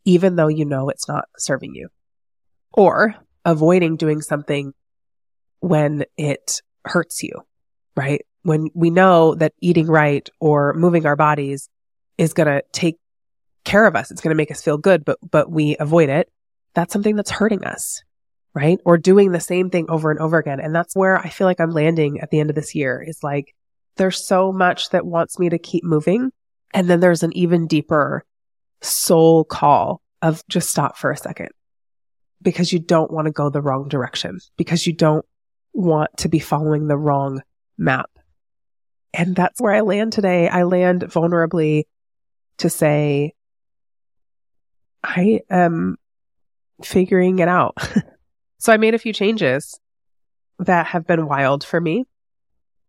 even 0.04 0.36
though 0.36 0.48
you 0.48 0.64
know 0.64 0.88
it's 0.88 1.08
not 1.08 1.28
serving 1.36 1.74
you, 1.74 1.88
or 2.72 3.14
avoiding 3.44 3.96
doing 3.96 4.20
something 4.20 4.72
when 5.60 6.04
it 6.16 6.60
hurts 6.84 7.22
you, 7.22 7.32
right? 7.96 8.24
When 8.42 8.68
we 8.74 8.90
know 8.90 9.34
that 9.34 9.52
eating 9.60 9.86
right 9.86 10.28
or 10.40 10.74
moving 10.74 11.06
our 11.06 11.16
bodies 11.16 11.68
is 12.16 12.32
going 12.32 12.46
to 12.46 12.62
take 12.72 12.96
care 13.64 13.86
of 13.86 13.96
us. 13.96 14.10
It's 14.10 14.20
going 14.20 14.30
to 14.30 14.36
make 14.36 14.50
us 14.50 14.62
feel 14.62 14.78
good, 14.78 15.04
but, 15.04 15.18
but 15.30 15.50
we 15.50 15.76
avoid 15.78 16.08
it. 16.08 16.30
That's 16.74 16.92
something 16.92 17.16
that's 17.16 17.30
hurting 17.30 17.64
us, 17.64 18.02
right? 18.58 18.80
Or 18.84 18.98
doing 18.98 19.30
the 19.30 19.38
same 19.38 19.70
thing 19.70 19.88
over 19.88 20.10
and 20.10 20.18
over 20.18 20.36
again. 20.36 20.58
And 20.58 20.74
that's 20.74 20.96
where 20.96 21.16
I 21.16 21.28
feel 21.28 21.46
like 21.46 21.60
I'm 21.60 21.70
landing 21.70 22.18
at 22.18 22.30
the 22.30 22.40
end 22.40 22.50
of 22.50 22.56
this 22.56 22.74
year 22.74 23.00
is 23.06 23.22
like, 23.22 23.54
there's 23.96 24.26
so 24.26 24.50
much 24.50 24.90
that 24.90 25.06
wants 25.06 25.38
me 25.38 25.48
to 25.48 25.58
keep 25.58 25.84
moving. 25.84 26.32
And 26.74 26.90
then 26.90 26.98
there's 26.98 27.22
an 27.22 27.36
even 27.36 27.68
deeper 27.68 28.24
soul 28.80 29.44
call 29.44 30.02
of 30.22 30.42
just 30.48 30.70
stop 30.70 30.98
for 30.98 31.12
a 31.12 31.16
second 31.16 31.50
because 32.42 32.72
you 32.72 32.80
don't 32.80 33.12
want 33.12 33.26
to 33.26 33.32
go 33.32 33.48
the 33.48 33.62
wrong 33.62 33.86
direction, 33.86 34.40
because 34.56 34.88
you 34.88 34.92
don't 34.92 35.24
want 35.72 36.10
to 36.16 36.28
be 36.28 36.40
following 36.40 36.88
the 36.88 36.98
wrong 36.98 37.40
map. 37.76 38.10
And 39.14 39.36
that's 39.36 39.60
where 39.60 39.72
I 39.72 39.82
land 39.82 40.12
today. 40.12 40.48
I 40.48 40.64
land 40.64 41.02
vulnerably 41.02 41.84
to 42.58 42.68
say, 42.68 43.34
I 45.04 45.42
am 45.48 45.96
figuring 46.82 47.38
it 47.38 47.48
out. 47.48 47.76
so 48.58 48.72
I 48.72 48.76
made 48.76 48.94
a 48.94 48.98
few 48.98 49.12
changes 49.12 49.78
that 50.58 50.86
have 50.86 51.06
been 51.06 51.26
wild 51.26 51.64
for 51.64 51.80
me. 51.80 52.04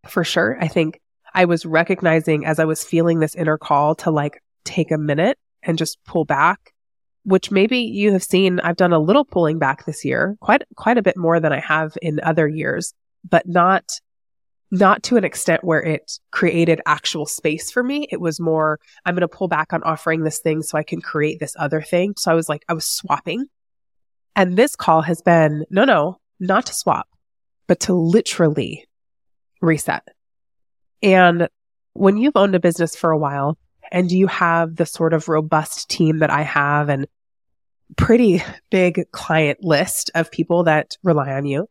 For 0.07 0.23
sure. 0.23 0.57
I 0.59 0.67
think 0.67 0.99
I 1.33 1.45
was 1.45 1.65
recognizing 1.65 2.45
as 2.45 2.59
I 2.59 2.65
was 2.65 2.83
feeling 2.83 3.19
this 3.19 3.35
inner 3.35 3.57
call 3.57 3.95
to 3.95 4.11
like 4.11 4.41
take 4.63 4.91
a 4.91 4.97
minute 4.97 5.37
and 5.61 5.77
just 5.77 6.03
pull 6.05 6.25
back, 6.25 6.73
which 7.23 7.51
maybe 7.51 7.79
you 7.79 8.11
have 8.13 8.23
seen 8.23 8.59
I've 8.61 8.77
done 8.77 8.93
a 8.93 8.99
little 8.99 9.25
pulling 9.25 9.59
back 9.59 9.85
this 9.85 10.05
year, 10.05 10.37
quite 10.39 10.63
quite 10.75 10.97
a 10.97 11.01
bit 11.01 11.17
more 11.17 11.39
than 11.39 11.51
I 11.51 11.59
have 11.59 11.97
in 12.01 12.19
other 12.23 12.47
years, 12.47 12.93
but 13.29 13.47
not 13.47 13.83
not 14.71 15.03
to 15.03 15.17
an 15.17 15.23
extent 15.23 15.63
where 15.63 15.81
it 15.81 16.19
created 16.31 16.79
actual 16.85 17.25
space 17.25 17.71
for 17.71 17.83
me. 17.83 18.07
It 18.11 18.21
was 18.21 18.39
more, 18.39 18.79
I'm 19.03 19.15
going 19.15 19.21
to 19.21 19.27
pull 19.27 19.47
back 19.47 19.73
on 19.73 19.81
offering 19.81 20.23
this 20.23 20.39
thing 20.39 20.61
so 20.61 20.77
I 20.77 20.83
can 20.83 21.01
create 21.01 21.39
this 21.39 21.55
other 21.57 21.81
thing. 21.81 22.13
So 22.17 22.31
I 22.31 22.35
was 22.35 22.47
like, 22.47 22.63
I 22.69 22.73
was 22.73 22.85
swapping. 22.85 23.47
And 24.35 24.55
this 24.55 24.75
call 24.75 25.01
has 25.01 25.21
been, 25.21 25.65
no, 25.69 25.85
no, 25.85 26.19
not 26.39 26.65
to 26.67 26.73
swap, 26.73 27.07
but 27.67 27.81
to 27.81 27.93
literally 27.93 28.85
reset. 29.61 30.07
And 31.01 31.49
when 31.93 32.17
you've 32.17 32.37
owned 32.37 32.55
a 32.55 32.59
business 32.59 32.95
for 32.95 33.11
a 33.11 33.17
while 33.17 33.57
and 33.91 34.11
you 34.11 34.27
have 34.27 34.75
the 34.75 34.85
sort 34.85 35.13
of 35.13 35.27
robust 35.27 35.89
team 35.89 36.19
that 36.19 36.29
I 36.29 36.43
have 36.43 36.89
and 36.89 37.07
pretty 37.97 38.43
big 38.69 39.11
client 39.11 39.63
list 39.63 40.11
of 40.13 40.31
people 40.31 40.63
that 40.65 40.97
rely 41.03 41.33
on 41.33 41.45
you, 41.45 41.67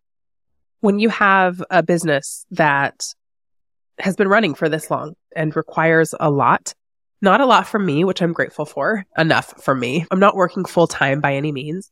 when 0.81 0.99
you 0.99 1.09
have 1.09 1.63
a 1.71 1.83
business 1.83 2.47
that 2.51 3.15
has 3.99 4.17
been 4.17 4.29
running 4.29 4.55
for 4.55 4.69
this 4.69 4.91
long 4.91 5.15
and 5.35 5.55
requires 5.57 6.15
a 6.19 6.31
lot, 6.31 6.75
not 7.21 7.41
a 7.41 7.47
lot 7.47 7.67
from 7.67 7.85
me, 7.85 8.05
which 8.05 8.23
I'm 8.23 8.33
grateful 8.33 8.65
for, 8.65 9.05
enough 9.17 9.63
from 9.63 9.81
me. 9.81 10.07
I'm 10.11 10.21
not 10.21 10.37
working 10.37 10.65
full 10.65 10.87
time 10.87 11.21
by 11.21 11.35
any 11.35 11.51
means, 11.51 11.91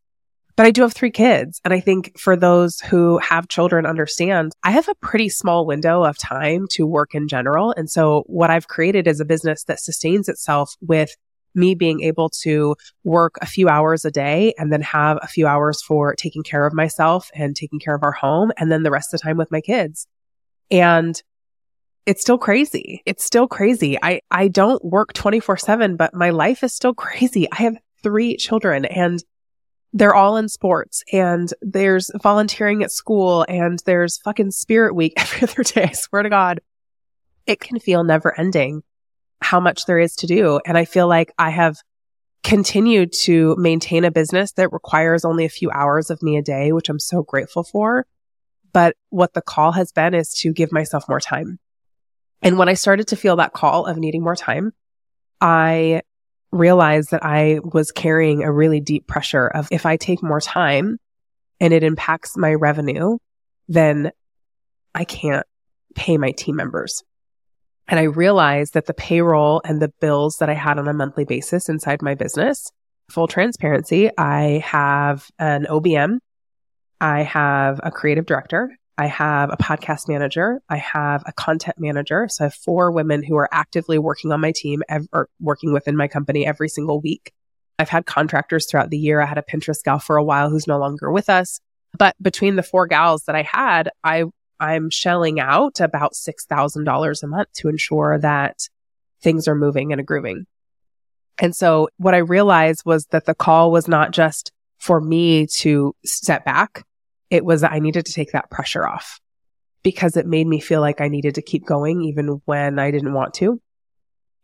But 0.57 0.65
I 0.65 0.71
do 0.71 0.83
have 0.83 0.95
three 0.95 1.11
kids. 1.11 1.61
And 1.65 1.75
I 1.75 1.81
think 1.81 2.19
for 2.19 2.35
those 2.35 2.81
who 2.81 3.19
have 3.19 3.49
children 3.49 3.85
understand, 3.85 4.53
I 4.63 4.71
have 4.71 4.89
a 4.89 4.95
pretty 4.97 5.29
small 5.29 5.67
window 5.67 6.03
of 6.03 6.17
time 6.17 6.67
to 6.71 6.87
work 6.87 7.15
in 7.15 7.29
general. 7.29 7.75
And 7.77 7.91
so 7.91 8.25
what 8.27 8.51
I've 8.51 8.69
created 8.69 9.07
is 9.07 9.21
a 9.21 9.27
business 9.27 9.65
that 9.65 9.81
sustains 9.81 10.29
itself 10.29 10.75
with 10.81 11.15
me 11.55 11.75
being 11.75 12.03
able 12.03 12.29
to 12.29 12.75
work 13.05 13.37
a 13.41 13.47
few 13.47 13.69
hours 13.69 14.05
a 14.05 14.11
day 14.11 14.55
and 14.59 14.73
then 14.73 14.83
have 14.83 15.19
a 15.23 15.27
few 15.27 15.47
hours 15.47 15.83
for 15.83 16.15
taking 16.15 16.43
care 16.43 16.67
of 16.67 16.73
myself 16.73 17.31
and 17.35 17.55
taking 17.55 17.79
care 17.79 17.95
of 17.95 18.03
our 18.03 18.13
home 18.13 18.51
and 18.59 18.71
then 18.71 18.83
the 18.83 18.91
rest 18.91 19.13
of 19.13 19.21
the 19.21 19.25
time 19.25 19.37
with 19.37 19.51
my 19.51 19.61
kids. 19.61 20.07
And 20.71 21.21
it's 22.07 22.23
still 22.23 22.39
crazy. 22.39 23.03
It's 23.05 23.25
still 23.25 23.49
crazy. 23.49 23.99
I, 24.03 24.21
I 24.31 24.49
don't 24.49 24.85
work 24.85 25.13
24 25.13 25.57
seven, 25.57 25.97
but 25.97 26.15
my 26.15 26.31
life 26.31 26.63
is 26.63 26.73
still 26.73 26.95
crazy. 27.05 27.47
I 27.53 27.57
have 27.57 27.77
three 28.03 28.37
children 28.37 28.85
and 28.85 29.23
they're 29.93 30.15
all 30.15 30.37
in 30.37 30.49
sports 30.49 31.03
and 31.13 31.53
there's 31.63 32.11
volunteering 32.23 32.83
at 32.83 32.93
school 32.93 33.47
and 33.49 33.81
there's 33.87 34.19
fucking 34.19 34.51
spirit 34.51 34.95
week 34.95 35.15
every 35.17 35.43
other 35.43 35.63
day. 35.63 35.85
I 35.85 35.93
swear 35.93 36.23
to 36.23 36.31
God, 36.31 36.61
it 37.47 37.61
can 37.61 37.79
feel 37.79 38.05
never 38.05 38.39
ending 38.39 38.83
how 39.41 39.61
much 39.61 39.87
there 39.87 39.99
is 39.99 40.17
to 40.17 40.27
do. 40.27 40.61
And 40.67 40.77
I 40.77 40.85
feel 40.85 41.09
like 41.09 41.33
I 41.39 41.51
have 41.51 41.77
continued 42.43 43.13
to 43.13 43.57
maintain 43.59 44.05
a 44.05 44.11
business 44.11 44.53
that 44.53 44.73
requires 44.73 45.25
only 45.25 45.45
a 45.45 45.51
few 45.51 45.71
hours 45.71 46.11
of 46.11 46.23
me 46.23 46.37
a 46.37 46.43
day, 46.43 46.73
which 46.73 46.89
I'm 46.89 47.01
so 47.01 47.23
grateful 47.23 47.65
for. 47.65 48.07
But 48.73 48.97
what 49.11 49.35
the 49.35 49.43
call 49.43 49.73
has 49.73 49.93
been 49.93 50.15
is 50.15 50.33
to 50.41 50.53
give 50.53 50.71
myself 50.71 51.09
more 51.09 51.21
time. 51.21 51.59
And 52.43 52.59
when 52.59 52.69
I 52.69 52.75
started 52.75 53.09
to 53.09 53.17
feel 53.17 53.37
that 53.37 53.53
call 53.53 53.87
of 53.87 53.97
needing 53.97 54.23
more 54.23 54.37
time, 54.37 54.73
I 55.41 56.03
realized 56.53 57.11
that 57.11 57.25
I 57.25 57.61
was 57.63 57.93
carrying 57.93 58.43
a 58.43 58.53
really 58.53 58.81
deep 58.81 59.07
pressure 59.07 59.47
of 59.47 59.69
if 59.71 59.87
I 59.87 59.97
take 59.97 60.23
more 60.23 60.41
time 60.41 60.99
and 61.61 61.73
it 61.73 61.83
impacts 61.83 62.37
my 62.37 62.55
revenue, 62.55 63.19
then 63.69 64.13
I 64.95 65.05
can't 65.05 65.47
pay 65.95 66.19
my 66.19 66.33
team 66.33 66.57
members. 66.57 67.03
And 67.89 68.01
I 68.01 68.05
realized 68.05 68.75
that 68.75 68.87
the 68.87 68.95
payroll 68.95 69.61
and 69.65 69.81
the 69.81 69.93
bills 70.01 70.37
that 70.39 70.51
I 70.51 70.55
had 70.55 70.79
on 70.79 70.89
a 70.89 70.93
monthly 70.93 71.25
basis 71.25 71.69
inside 71.69 72.03
my 72.03 72.15
business, 72.15 72.71
full 73.11 73.29
transparency, 73.29 74.11
I 74.19 74.63
have 74.65 75.29
an 75.39 75.67
OBM, 75.71 76.19
I 77.01 77.23
have 77.23 77.81
a 77.83 77.91
creative 77.91 78.27
director, 78.27 78.77
I 78.99 79.07
have 79.07 79.51
a 79.53 79.57
podcast 79.57 80.09
manager. 80.09 80.61
I 80.69 80.79
have 80.79 81.23
a 81.27 81.33
content 81.33 81.79
manager. 81.79 82.29
So 82.29 82.45
I 82.45 82.47
have 82.47 82.55
four 82.55 82.91
women 82.91 83.23
who 83.23 83.37
are 83.37 83.49
actively 83.53 83.99
working 83.99 84.33
on 84.33 84.41
my 84.41 84.53
team 84.53 84.83
ev- 84.89 85.09
or 85.13 85.29
working 85.39 85.73
within 85.73 85.97
my 85.97 86.09
company 86.09 86.47
every 86.47 86.69
single 86.69 87.01
week. 87.01 87.33
I've 87.79 87.91
had 87.91 88.07
contractors 88.07 88.67
throughout 88.67 88.89
the 88.89 88.99
year. 88.99 89.21
I 89.21 89.27
had 89.27 89.37
a 89.37 89.43
Pinterest 89.43 89.83
gal 89.85 89.99
for 89.99 90.17
a 90.17 90.25
while 90.25 90.49
who's 90.49 90.67
no 90.67 90.79
longer 90.79 91.13
with 91.13 91.29
us. 91.29 91.61
But 91.99 92.17
between 92.23 92.57
the 92.57 92.63
four 92.63 92.87
gals 92.87 93.25
that 93.25 93.37
I 93.37 93.43
had, 93.43 93.91
I, 94.03 94.25
I'm 94.59 94.89
shelling 94.89 95.41
out 95.41 95.81
about 95.81 96.15
$6,000 96.15 97.23
a 97.23 97.27
month 97.27 97.53
to 97.55 97.69
ensure 97.69 98.19
that 98.19 98.69
things 99.21 99.47
are 99.47 99.55
moving 99.55 99.93
and 99.93 100.07
grooving. 100.07 100.47
And 101.39 101.55
so 101.55 101.91
what 101.99 102.15
I 102.15 102.19
realized 102.19 102.83
was 102.87 103.05
that 103.07 103.27
the 103.27 103.35
call 103.35 103.71
was 103.71 103.89
not 103.89 104.13
just 104.13 104.53
for 104.79 105.01
me 105.03 105.47
to 105.47 105.95
step 106.05 106.47
back 106.47 106.85
it 107.31 107.45
was 107.45 107.61
that 107.63 107.73
I 107.73 107.79
needed 107.79 108.07
to 108.07 108.13
take 108.13 108.33
that 108.33 108.51
pressure 108.51 108.87
off 108.87 109.21
because 109.83 110.17
it 110.17 110.27
made 110.27 110.47
me 110.47 110.61
feel 110.61 110.81
like 110.81 111.01
I 111.01 111.09
needed 111.09 111.37
to 111.37 111.43
keep 111.43 111.65
going 111.65 112.03
even 112.03 112.41
when 112.45 112.79
I 112.79 112.91
didn't 112.91 113.15
want 113.15 113.35
to. 113.35 113.61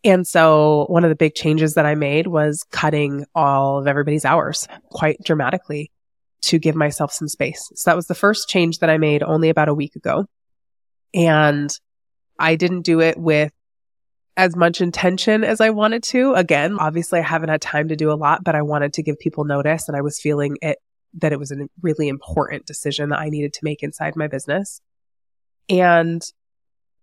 And 0.04 0.26
so 0.26 0.86
one 0.88 1.04
of 1.04 1.10
the 1.10 1.16
big 1.16 1.34
changes 1.34 1.74
that 1.74 1.86
I 1.86 1.94
made 1.94 2.26
was 2.26 2.64
cutting 2.70 3.24
all 3.34 3.78
of 3.78 3.86
everybody's 3.86 4.24
hours 4.24 4.66
quite 4.90 5.18
dramatically 5.24 5.92
to 6.42 6.58
give 6.58 6.74
myself 6.74 7.12
some 7.12 7.28
space. 7.28 7.70
So 7.76 7.90
that 7.90 7.96
was 7.96 8.06
the 8.06 8.14
first 8.14 8.48
change 8.48 8.78
that 8.78 8.90
I 8.90 8.98
made 8.98 9.22
only 9.22 9.48
about 9.48 9.68
a 9.68 9.74
week 9.74 9.94
ago. 9.94 10.26
And 11.14 11.70
I 12.38 12.56
didn't 12.56 12.82
do 12.82 13.00
it 13.00 13.16
with 13.16 13.52
as 14.36 14.56
much 14.56 14.80
intention 14.80 15.44
as 15.44 15.60
I 15.60 15.70
wanted 15.70 16.02
to. 16.04 16.34
Again, 16.34 16.78
obviously 16.80 17.20
I 17.20 17.22
haven't 17.22 17.50
had 17.50 17.60
time 17.60 17.88
to 17.88 17.96
do 17.96 18.10
a 18.10 18.14
lot, 18.14 18.42
but 18.42 18.54
I 18.54 18.62
wanted 18.62 18.94
to 18.94 19.02
give 19.02 19.18
people 19.18 19.44
notice 19.44 19.88
and 19.88 19.96
I 19.96 20.00
was 20.00 20.20
feeling 20.20 20.56
it 20.62 20.78
that 21.14 21.32
it 21.32 21.38
was 21.38 21.52
a 21.52 21.66
really 21.82 22.08
important 22.08 22.66
decision 22.66 23.10
that 23.10 23.18
I 23.18 23.28
needed 23.28 23.52
to 23.54 23.60
make 23.64 23.82
inside 23.82 24.16
my 24.16 24.28
business. 24.28 24.80
And 25.68 26.22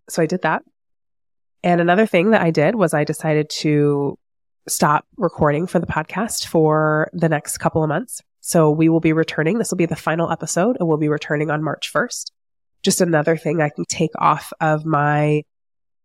so 0.09 0.21
I 0.21 0.25
did 0.25 0.41
that. 0.41 0.63
And 1.63 1.81
another 1.81 2.05
thing 2.05 2.31
that 2.31 2.41
I 2.41 2.51
did 2.51 2.75
was 2.75 2.93
I 2.93 3.03
decided 3.03 3.49
to 3.49 4.17
stop 4.67 5.05
recording 5.17 5.67
for 5.67 5.79
the 5.79 5.87
podcast 5.87 6.47
for 6.47 7.09
the 7.13 7.29
next 7.29 7.57
couple 7.57 7.83
of 7.83 7.89
months. 7.89 8.21
So 8.41 8.71
we 8.71 8.89
will 8.89 8.99
be 8.99 9.13
returning. 9.13 9.57
This 9.57 9.71
will 9.71 9.77
be 9.77 9.85
the 9.85 9.95
final 9.95 10.31
episode 10.31 10.77
and 10.79 10.87
we'll 10.87 10.97
be 10.97 11.09
returning 11.09 11.51
on 11.51 11.63
March 11.63 11.91
1st. 11.93 12.31
Just 12.83 13.01
another 13.01 13.35
thing 13.35 13.61
I 13.61 13.69
can 13.69 13.85
take 13.85 14.11
off 14.17 14.53
of 14.61 14.85
my 14.85 15.43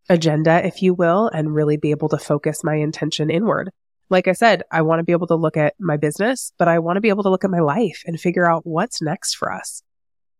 agenda, 0.09 0.67
if 0.67 0.83
you 0.83 0.93
will, 0.93 1.29
and 1.29 1.55
really 1.55 1.77
be 1.77 1.93
able 1.93 2.09
to 2.09 2.19
focus 2.19 2.64
my 2.64 2.75
intention 2.75 3.31
inward 3.31 3.71
like 4.14 4.29
I 4.29 4.33
said, 4.33 4.62
I 4.70 4.83
want 4.83 5.00
to 5.00 5.05
be 5.05 5.12
able 5.12 5.27
to 5.27 5.35
look 5.35 5.57
at 5.57 5.74
my 5.79 5.96
business, 5.96 6.53
but 6.57 6.68
I 6.68 6.79
want 6.79 6.96
to 6.96 7.00
be 7.00 7.09
able 7.09 7.24
to 7.24 7.31
look 7.31 7.44
at 7.44 7.50
my 7.50 7.59
life 7.59 8.03
and 8.07 8.18
figure 8.18 8.48
out 8.48 8.64
what's 8.64 9.03
next 9.03 9.35
for 9.35 9.53
us 9.53 9.83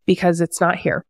because 0.05 0.39
it's 0.39 0.61
not 0.61 0.77
here. 0.77 1.05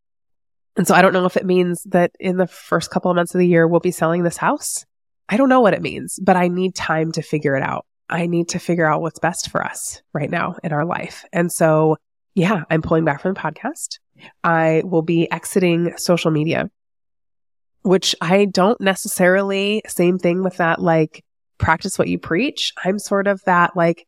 And 0.76 0.86
so 0.86 0.94
I 0.94 1.00
don't 1.00 1.12
know 1.12 1.24
if 1.26 1.36
it 1.36 1.46
means 1.46 1.84
that 1.84 2.10
in 2.18 2.36
the 2.36 2.48
first 2.48 2.90
couple 2.90 3.10
of 3.10 3.14
months 3.14 3.34
of 3.34 3.38
the 3.38 3.46
year, 3.46 3.66
we'll 3.66 3.80
be 3.80 3.92
selling 3.92 4.24
this 4.24 4.36
house. 4.36 4.84
I 5.28 5.36
don't 5.36 5.48
know 5.48 5.60
what 5.60 5.74
it 5.74 5.80
means, 5.80 6.18
but 6.20 6.36
I 6.36 6.48
need 6.48 6.74
time 6.74 7.12
to 7.12 7.22
figure 7.22 7.56
it 7.56 7.62
out. 7.62 7.86
I 8.10 8.26
need 8.26 8.48
to 8.50 8.58
figure 8.58 8.86
out 8.86 9.00
what's 9.00 9.20
best 9.20 9.50
for 9.50 9.64
us 9.64 10.02
right 10.12 10.30
now 10.30 10.56
in 10.64 10.72
our 10.72 10.84
life. 10.84 11.24
And 11.32 11.50
so, 11.50 11.96
yeah, 12.34 12.64
I'm 12.68 12.82
pulling 12.82 13.04
back 13.04 13.20
from 13.22 13.34
the 13.34 13.40
podcast. 13.40 13.98
I 14.42 14.82
will 14.84 15.02
be 15.02 15.30
exiting 15.30 15.96
social 15.96 16.32
media, 16.32 16.68
which 17.82 18.16
I 18.20 18.44
don't 18.44 18.80
necessarily, 18.80 19.82
same 19.86 20.18
thing 20.18 20.42
with 20.42 20.56
that, 20.56 20.80
like 20.80 21.22
practice 21.58 21.98
what 21.98 22.08
you 22.08 22.18
preach. 22.18 22.72
I'm 22.84 22.98
sort 22.98 23.26
of 23.26 23.42
that 23.44 23.76
like 23.76 24.06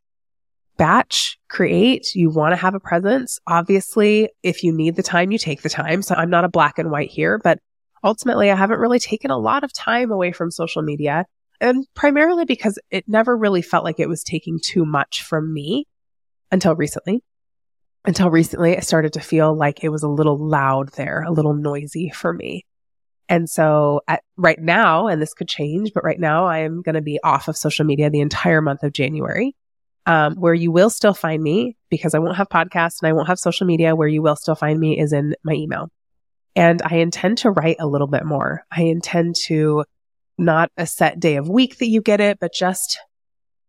batch 0.77 1.39
create. 1.49 2.15
You 2.15 2.31
want 2.31 2.53
to 2.53 2.57
have 2.57 2.75
a 2.75 2.81
presence. 2.81 3.39
Obviously, 3.47 4.31
if 4.43 4.63
you 4.63 4.73
need 4.73 4.97
the 4.97 5.03
time, 5.03 5.33
you 5.33 5.39
take 5.39 5.63
the 5.63 5.69
time. 5.69 6.03
So 6.03 6.15
I'm 6.15 6.31
not 6.31 6.45
a 6.45 6.49
black 6.49 6.79
and 6.79 6.91
white 6.91 7.11
here, 7.11 7.39
but 7.39 7.59
ultimately 8.05 8.51
I 8.51 8.55
haven't 8.55 8.79
really 8.79 9.01
taken 9.01 9.31
a 9.31 9.39
lot 9.39 9.65
of 9.65 9.73
time 9.73 10.11
away 10.11 10.33
from 10.33 10.51
social 10.51 10.83
media 10.83 11.27
and 11.61 11.87
primarily 11.95 12.45
because 12.45 12.79
it 12.91 13.05
never 13.09 13.37
really 13.37 13.63
felt 13.63 13.85
like 13.85 13.99
it 13.99 14.09
was 14.09 14.23
taking 14.23 14.59
too 14.63 14.85
much 14.85 15.23
from 15.23 15.53
me 15.53 15.87
until 16.51 16.75
recently. 16.75 17.23
Until 18.05 18.31
recently, 18.31 18.77
I 18.77 18.81
started 18.81 19.15
to 19.15 19.21
feel 19.21 19.55
like 19.55 19.83
it 19.83 19.89
was 19.89 20.03
a 20.03 20.09
little 20.09 20.39
loud 20.39 20.93
there, 20.95 21.23
a 21.23 21.33
little 21.33 21.55
noisy 21.55 22.11
for 22.11 22.33
me. 22.33 22.65
And 23.29 23.49
so 23.49 24.01
at, 24.09 24.23
right 24.37 24.59
now, 24.59 25.09
and 25.09 25.21
this 25.21 25.35
could 25.35 25.49
change, 25.49 25.93
but 25.93 26.05
right 26.05 26.19
now 26.19 26.47
I 26.47 26.59
am 26.59 26.83
going 26.83 26.95
to 26.95 27.03
be 27.03 27.19
off 27.23 27.49
of 27.49 27.57
social 27.57 27.85
media 27.85 28.11
the 28.11 28.21
entire 28.21 28.62
month 28.62 28.83
of 28.83 28.93
January. 28.93 29.55
Um, 30.07 30.37
where 30.37 30.55
you 30.55 30.73
will 30.73 30.88
still 30.88 31.12
find 31.12 31.43
me 31.43 31.77
because 31.91 32.14
I 32.14 32.19
won't 32.19 32.38
have 32.38 32.49
podcasts 32.49 33.03
and 33.03 33.09
I 33.11 33.12
won't 33.12 33.29
have 33.29 33.38
social 33.38 33.67
media. 33.67 33.95
Where 33.95 34.09
you 34.09 34.23
will 34.23 34.37
still 34.37 34.55
find 34.55 34.81
me 34.81 34.99
is 34.99 35.12
in 35.12 35.35
my 35.45 35.53
email. 35.53 35.91
And 36.57 36.81
I 36.83 36.97
intend 36.97 37.38
to 37.38 37.51
write 37.51 37.77
a 37.79 37.87
little 37.87 38.07
bit 38.07 38.25
more. 38.25 38.64
I 38.71 38.85
intend 38.85 39.37
to 39.47 39.85
not 40.38 40.71
a 40.79 40.87
set 40.87 41.21
day 41.21 41.37
of 41.37 41.51
week 41.51 41.77
that 41.79 41.88
you 41.88 42.01
get 42.01 42.23
it, 42.23 42.38
but 42.41 42.55
just 42.55 42.99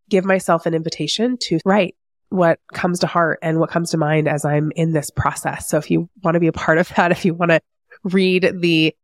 give 0.08 0.24
myself 0.24 0.66
an 0.66 0.74
invitation 0.74 1.38
to 1.42 1.60
write 1.66 1.96
what 2.30 2.60
comes 2.74 3.00
to 3.00 3.08
heart 3.08 3.40
and 3.42 3.60
what 3.60 3.72
comes 3.72 3.92
to 3.92 3.98
mind 3.98 4.28
as 4.28 4.46
I'm 4.46 4.72
in 4.76 4.94
this 4.94 5.10
process. 5.10 5.68
So 5.68 5.78
if 5.78 5.92
you 5.92 6.10
want 6.24 6.36
to 6.36 6.40
be 6.40 6.48
a 6.48 6.54
part 6.54 6.78
of 6.78 6.88
that, 6.96 7.12
if 7.12 7.26
you 7.26 7.34
want 7.34 7.52
to 7.52 7.60
read 8.04 8.50
the 8.62 8.96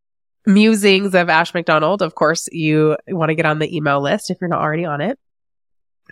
musings 0.46 1.16
of 1.16 1.30
Ash 1.30 1.54
McDonald, 1.54 2.02
of 2.02 2.16
course, 2.16 2.48
you 2.52 2.98
want 3.08 3.30
to 3.30 3.36
get 3.36 3.46
on 3.46 3.60
the 3.60 3.76
email 3.76 4.02
list 4.02 4.30
if 4.30 4.38
you're 4.40 4.50
not 4.50 4.62
already 4.62 4.86
on 4.86 5.02
it. 5.02 5.20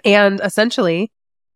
And 0.03 0.41
essentially, 0.43 1.11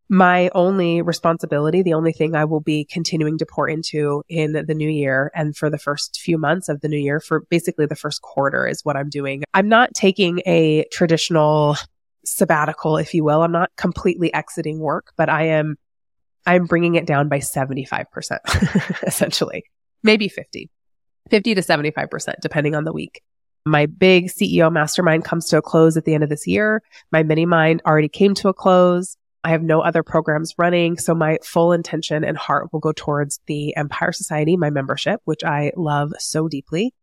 my 0.10 0.50
only 0.56 1.02
responsibility, 1.02 1.82
the 1.82 1.94
only 1.94 2.14
thing 2.14 2.36
I 2.36 2.46
will 2.46 2.62
be 2.62 2.86
continuing 2.86 3.38
to 3.40 3.46
pour 3.46 3.68
into 3.68 4.24
in 4.30 4.54
the 4.54 4.74
new 4.74 4.90
year 4.90 5.32
and 5.36 5.56
for 5.56 5.70
the 5.70 5.78
first 5.78 6.20
few 6.22 6.38
months 6.38 6.70
of 6.70 6.80
the 6.82 6.88
new 6.88 6.98
year, 6.98 7.20
for 7.20 7.42
basically 7.50 7.86
the 7.88 7.96
first 7.96 8.22
quarter, 8.22 8.66
is 8.66 8.86
what 8.86 8.96
I'm 8.96 9.10
doing. 9.10 9.44
I'm 9.54 9.68
not 9.68 9.94
taking 9.94 10.42
a 10.46 10.86
traditional 10.92 11.76
sabbatical, 12.26 12.98
if 12.98 13.14
you 13.14 13.24
will. 13.24 13.42
I'm 13.42 13.52
not 13.52 13.72
completely 13.76 14.34
exiting 14.34 14.80
work, 14.80 15.12
but 15.18 15.30
I 15.30 15.48
am, 15.48 15.78
I'm 16.46 16.66
bringing 16.66 16.96
it 16.96 17.06
down 17.06 17.28
by 17.28 17.40
75%, 17.40 19.04
essentially, 19.08 19.66
maybe 20.04 20.30
50. 20.30 20.70
50 21.30 21.56
to 21.56 21.62
75%, 21.62 22.36
depending 22.42 22.76
on 22.76 22.84
the 22.84 22.94
week. 22.94 23.22
My 23.66 23.86
big 23.86 24.28
CEO 24.28 24.72
mastermind 24.72 25.26
comes 25.26 25.48
to 25.50 25.58
a 25.58 25.62
close 25.62 25.98
at 25.98 26.06
the 26.06 26.14
end 26.14 26.24
of 26.24 26.30
this 26.30 26.48
year. 26.48 26.82
My 27.12 27.24
mini 27.24 27.46
mind 27.46 27.82
already 27.86 28.08
came 28.08 28.34
to 28.36 28.48
a 28.48 28.54
close. 28.54 29.18
I 29.44 29.50
have 29.50 29.62
no 29.62 29.82
other 29.82 30.04
programs 30.04 30.54
running. 30.58 30.98
So 30.98 31.14
my 31.14 31.38
full 31.44 31.74
intention 31.74 32.24
and 32.24 32.38
heart 32.38 32.72
will 32.72 32.80
go 32.80 32.92
towards 32.92 33.40
the 33.46 33.76
Empire 33.76 34.12
Society, 34.12 34.58
my 34.58 34.70
membership, 34.70 35.22
which 35.26 35.44
I 35.44 35.72
love 35.76 36.14
so 36.18 36.48
deeply. 36.48 36.94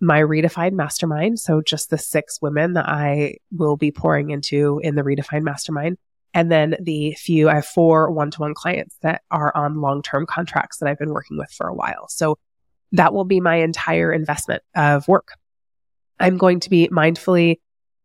My 0.00 0.20
redefined 0.20 0.72
mastermind. 0.72 1.40
So 1.40 1.62
just 1.62 1.90
the 1.90 1.98
six 1.98 2.40
women 2.40 2.74
that 2.74 2.88
I 2.88 3.36
will 3.50 3.76
be 3.76 3.90
pouring 3.90 4.30
into 4.30 4.80
in 4.82 4.94
the 4.94 5.02
redefined 5.02 5.42
mastermind 5.42 5.98
And 6.32 6.50
then 6.50 6.76
the 6.80 7.14
few, 7.14 7.48
I 7.48 7.54
have 7.54 7.66
four 7.66 8.10
one 8.10 8.30
to 8.32 8.40
one 8.40 8.54
clients 8.54 8.96
that 9.02 9.22
are 9.30 9.56
on 9.56 9.80
long 9.80 10.02
term 10.02 10.26
contracts 10.26 10.78
that 10.78 10.88
I've 10.88 10.98
been 10.98 11.12
working 11.12 11.38
with 11.38 11.50
for 11.52 11.68
a 11.68 11.74
while. 11.74 12.08
So 12.08 12.38
that 12.94 13.12
will 13.12 13.24
be 13.24 13.40
my 13.40 13.56
entire 13.56 14.12
investment 14.12 14.62
of 14.74 15.06
work. 15.08 15.36
I'm 16.18 16.38
going 16.38 16.60
to 16.60 16.70
be 16.70 16.88
mindfully 16.88 17.58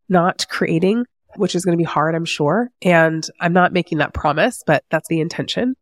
not 0.09 0.47
creating, 0.49 1.05
which 1.35 1.55
is 1.55 1.63
going 1.63 1.77
to 1.77 1.81
be 1.81 1.85
hard, 1.85 2.15
I'm 2.15 2.25
sure. 2.25 2.69
And 2.81 3.25
I'm 3.39 3.53
not 3.53 3.71
making 3.71 3.99
that 3.99 4.13
promise, 4.13 4.63
but 4.65 4.83
that's 4.89 5.07
the 5.07 5.21
intention 5.21 5.75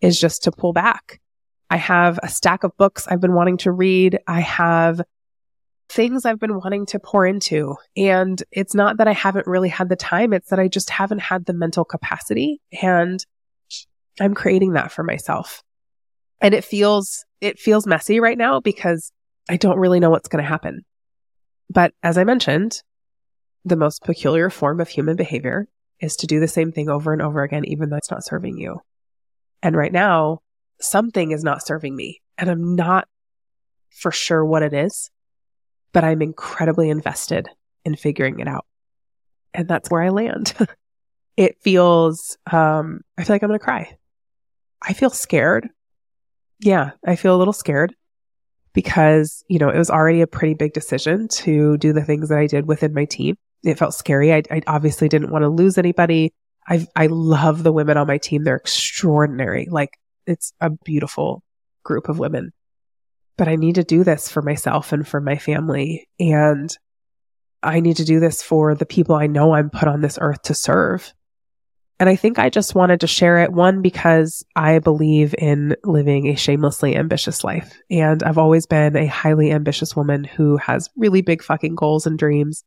is 0.00 0.20
just 0.20 0.44
to 0.44 0.52
pull 0.52 0.72
back. 0.72 1.20
I 1.70 1.76
have 1.76 2.18
a 2.22 2.28
stack 2.28 2.64
of 2.64 2.76
books 2.76 3.06
I've 3.08 3.20
been 3.20 3.34
wanting 3.34 3.58
to 3.58 3.72
read. 3.72 4.18
I 4.26 4.40
have 4.40 5.02
things 5.88 6.24
I've 6.24 6.38
been 6.38 6.56
wanting 6.56 6.86
to 6.86 6.98
pour 6.98 7.26
into. 7.26 7.76
And 7.96 8.42
it's 8.50 8.74
not 8.74 8.98
that 8.98 9.08
I 9.08 9.12
haven't 9.12 9.46
really 9.46 9.68
had 9.68 9.88
the 9.88 9.96
time. 9.96 10.32
It's 10.32 10.50
that 10.50 10.58
I 10.58 10.68
just 10.68 10.90
haven't 10.90 11.20
had 11.20 11.46
the 11.46 11.52
mental 11.52 11.84
capacity 11.84 12.60
and 12.82 13.24
I'm 14.20 14.34
creating 14.34 14.72
that 14.72 14.92
for 14.92 15.02
myself. 15.02 15.62
And 16.40 16.54
it 16.54 16.64
feels, 16.64 17.24
it 17.40 17.58
feels 17.58 17.86
messy 17.86 18.20
right 18.20 18.38
now 18.38 18.60
because 18.60 19.12
I 19.48 19.56
don't 19.56 19.78
really 19.78 20.00
know 20.00 20.10
what's 20.10 20.28
going 20.28 20.42
to 20.42 20.48
happen. 20.48 20.84
But 21.70 21.92
as 22.02 22.18
I 22.18 22.24
mentioned, 22.24 22.82
the 23.64 23.76
most 23.76 24.02
peculiar 24.02 24.50
form 24.50 24.80
of 24.80 24.88
human 24.88 25.16
behavior 25.16 25.68
is 26.00 26.16
to 26.16 26.26
do 26.26 26.40
the 26.40 26.48
same 26.48 26.72
thing 26.72 26.88
over 26.88 27.12
and 27.12 27.22
over 27.22 27.42
again, 27.42 27.64
even 27.64 27.90
though 27.90 27.96
it's 27.96 28.10
not 28.10 28.24
serving 28.24 28.56
you. 28.56 28.80
And 29.62 29.76
right 29.76 29.92
now, 29.92 30.40
something 30.80 31.32
is 31.32 31.42
not 31.42 31.66
serving 31.66 31.94
me 31.94 32.20
and 32.36 32.48
I'm 32.48 32.76
not 32.76 33.08
for 33.90 34.12
sure 34.12 34.44
what 34.44 34.62
it 34.62 34.72
is, 34.72 35.10
but 35.92 36.04
I'm 36.04 36.22
incredibly 36.22 36.88
invested 36.88 37.48
in 37.84 37.96
figuring 37.96 38.38
it 38.40 38.48
out. 38.48 38.64
And 39.52 39.66
that's 39.66 39.90
where 39.90 40.02
I 40.02 40.10
land. 40.10 40.54
it 41.36 41.56
feels, 41.62 42.38
um, 42.50 43.00
I 43.16 43.24
feel 43.24 43.34
like 43.34 43.42
I'm 43.42 43.48
going 43.48 43.58
to 43.58 43.64
cry. 43.64 43.96
I 44.80 44.92
feel 44.92 45.10
scared. 45.10 45.68
Yeah, 46.60 46.92
I 47.06 47.16
feel 47.16 47.34
a 47.34 47.38
little 47.38 47.52
scared 47.52 47.94
because, 48.72 49.44
you 49.48 49.58
know, 49.58 49.68
it 49.68 49.78
was 49.78 49.90
already 49.90 50.20
a 50.20 50.26
pretty 50.26 50.54
big 50.54 50.72
decision 50.72 51.28
to 51.28 51.76
do 51.78 51.92
the 51.92 52.04
things 52.04 52.28
that 52.28 52.38
I 52.38 52.46
did 52.46 52.66
within 52.66 52.94
my 52.94 53.04
team. 53.04 53.36
It 53.64 53.78
felt 53.78 53.94
scary. 53.94 54.32
I, 54.32 54.42
I 54.50 54.62
obviously 54.66 55.08
didn't 55.08 55.30
want 55.30 55.42
to 55.42 55.48
lose 55.48 55.78
anybody. 55.78 56.32
I 56.68 56.86
I 56.94 57.06
love 57.06 57.62
the 57.62 57.72
women 57.72 57.96
on 57.96 58.06
my 58.06 58.18
team. 58.18 58.44
They're 58.44 58.56
extraordinary. 58.56 59.66
Like 59.70 59.90
it's 60.26 60.52
a 60.60 60.70
beautiful 60.70 61.42
group 61.82 62.08
of 62.08 62.18
women. 62.18 62.52
But 63.36 63.48
I 63.48 63.56
need 63.56 63.76
to 63.76 63.84
do 63.84 64.04
this 64.04 64.28
for 64.28 64.42
myself 64.42 64.92
and 64.92 65.06
for 65.06 65.20
my 65.20 65.38
family 65.38 66.08
and 66.20 66.76
I 67.62 67.80
need 67.80 67.96
to 67.96 68.04
do 68.04 68.20
this 68.20 68.42
for 68.42 68.74
the 68.74 68.86
people 68.86 69.16
I 69.16 69.26
know 69.26 69.54
I'm 69.54 69.70
put 69.70 69.88
on 69.88 70.00
this 70.00 70.18
earth 70.20 70.42
to 70.42 70.54
serve. 70.54 71.12
And 72.00 72.08
I 72.08 72.14
think 72.14 72.38
I 72.38 72.48
just 72.48 72.76
wanted 72.76 73.00
to 73.00 73.08
share 73.08 73.38
it 73.38 73.52
one 73.52 73.82
because 73.82 74.44
I 74.54 74.78
believe 74.78 75.34
in 75.36 75.74
living 75.82 76.28
a 76.28 76.36
shamelessly 76.36 76.94
ambitious 76.94 77.42
life. 77.42 77.76
And 77.90 78.22
I've 78.22 78.38
always 78.38 78.66
been 78.66 78.96
a 78.96 79.06
highly 79.06 79.50
ambitious 79.50 79.96
woman 79.96 80.22
who 80.22 80.58
has 80.58 80.88
really 80.96 81.22
big 81.22 81.42
fucking 81.42 81.74
goals 81.74 82.06
and 82.06 82.16
dreams. 82.16 82.62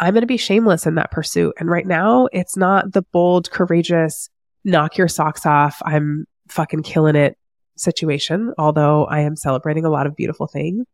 I'm 0.00 0.14
going 0.14 0.22
to 0.22 0.26
be 0.26 0.38
shameless 0.38 0.86
in 0.86 0.94
that 0.94 1.10
pursuit. 1.10 1.54
And 1.58 1.70
right 1.70 1.86
now, 1.86 2.28
it's 2.32 2.56
not 2.56 2.92
the 2.92 3.02
bold, 3.02 3.50
courageous, 3.50 4.30
knock 4.64 4.96
your 4.96 5.08
socks 5.08 5.44
off. 5.44 5.82
I'm 5.84 6.26
fucking 6.48 6.82
killing 6.82 7.16
it 7.16 7.36
situation, 7.76 8.54
although 8.56 9.04
I 9.04 9.20
am 9.20 9.36
celebrating 9.36 9.84
a 9.84 9.90
lot 9.90 10.06
of 10.06 10.16
beautiful 10.16 10.46
things. 10.46 10.86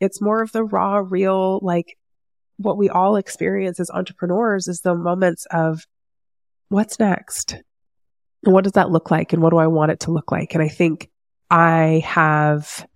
It's 0.00 0.20
more 0.20 0.42
of 0.42 0.52
the 0.52 0.64
raw, 0.64 1.02
real, 1.02 1.60
like 1.62 1.96
what 2.58 2.76
we 2.76 2.90
all 2.90 3.16
experience 3.16 3.80
as 3.80 3.90
entrepreneurs 3.90 4.68
is 4.68 4.80
the 4.80 4.94
moments 4.94 5.46
of 5.50 5.86
what's 6.68 6.98
next? 6.98 7.56
And 8.44 8.52
what 8.52 8.64
does 8.64 8.72
that 8.72 8.90
look 8.90 9.10
like? 9.10 9.32
And 9.32 9.42
what 9.42 9.50
do 9.50 9.58
I 9.58 9.66
want 9.66 9.92
it 9.92 10.00
to 10.00 10.10
look 10.10 10.30
like? 10.30 10.54
And 10.54 10.62
I 10.62 10.68
think 10.68 11.10
I 11.50 12.02
have 12.04 12.86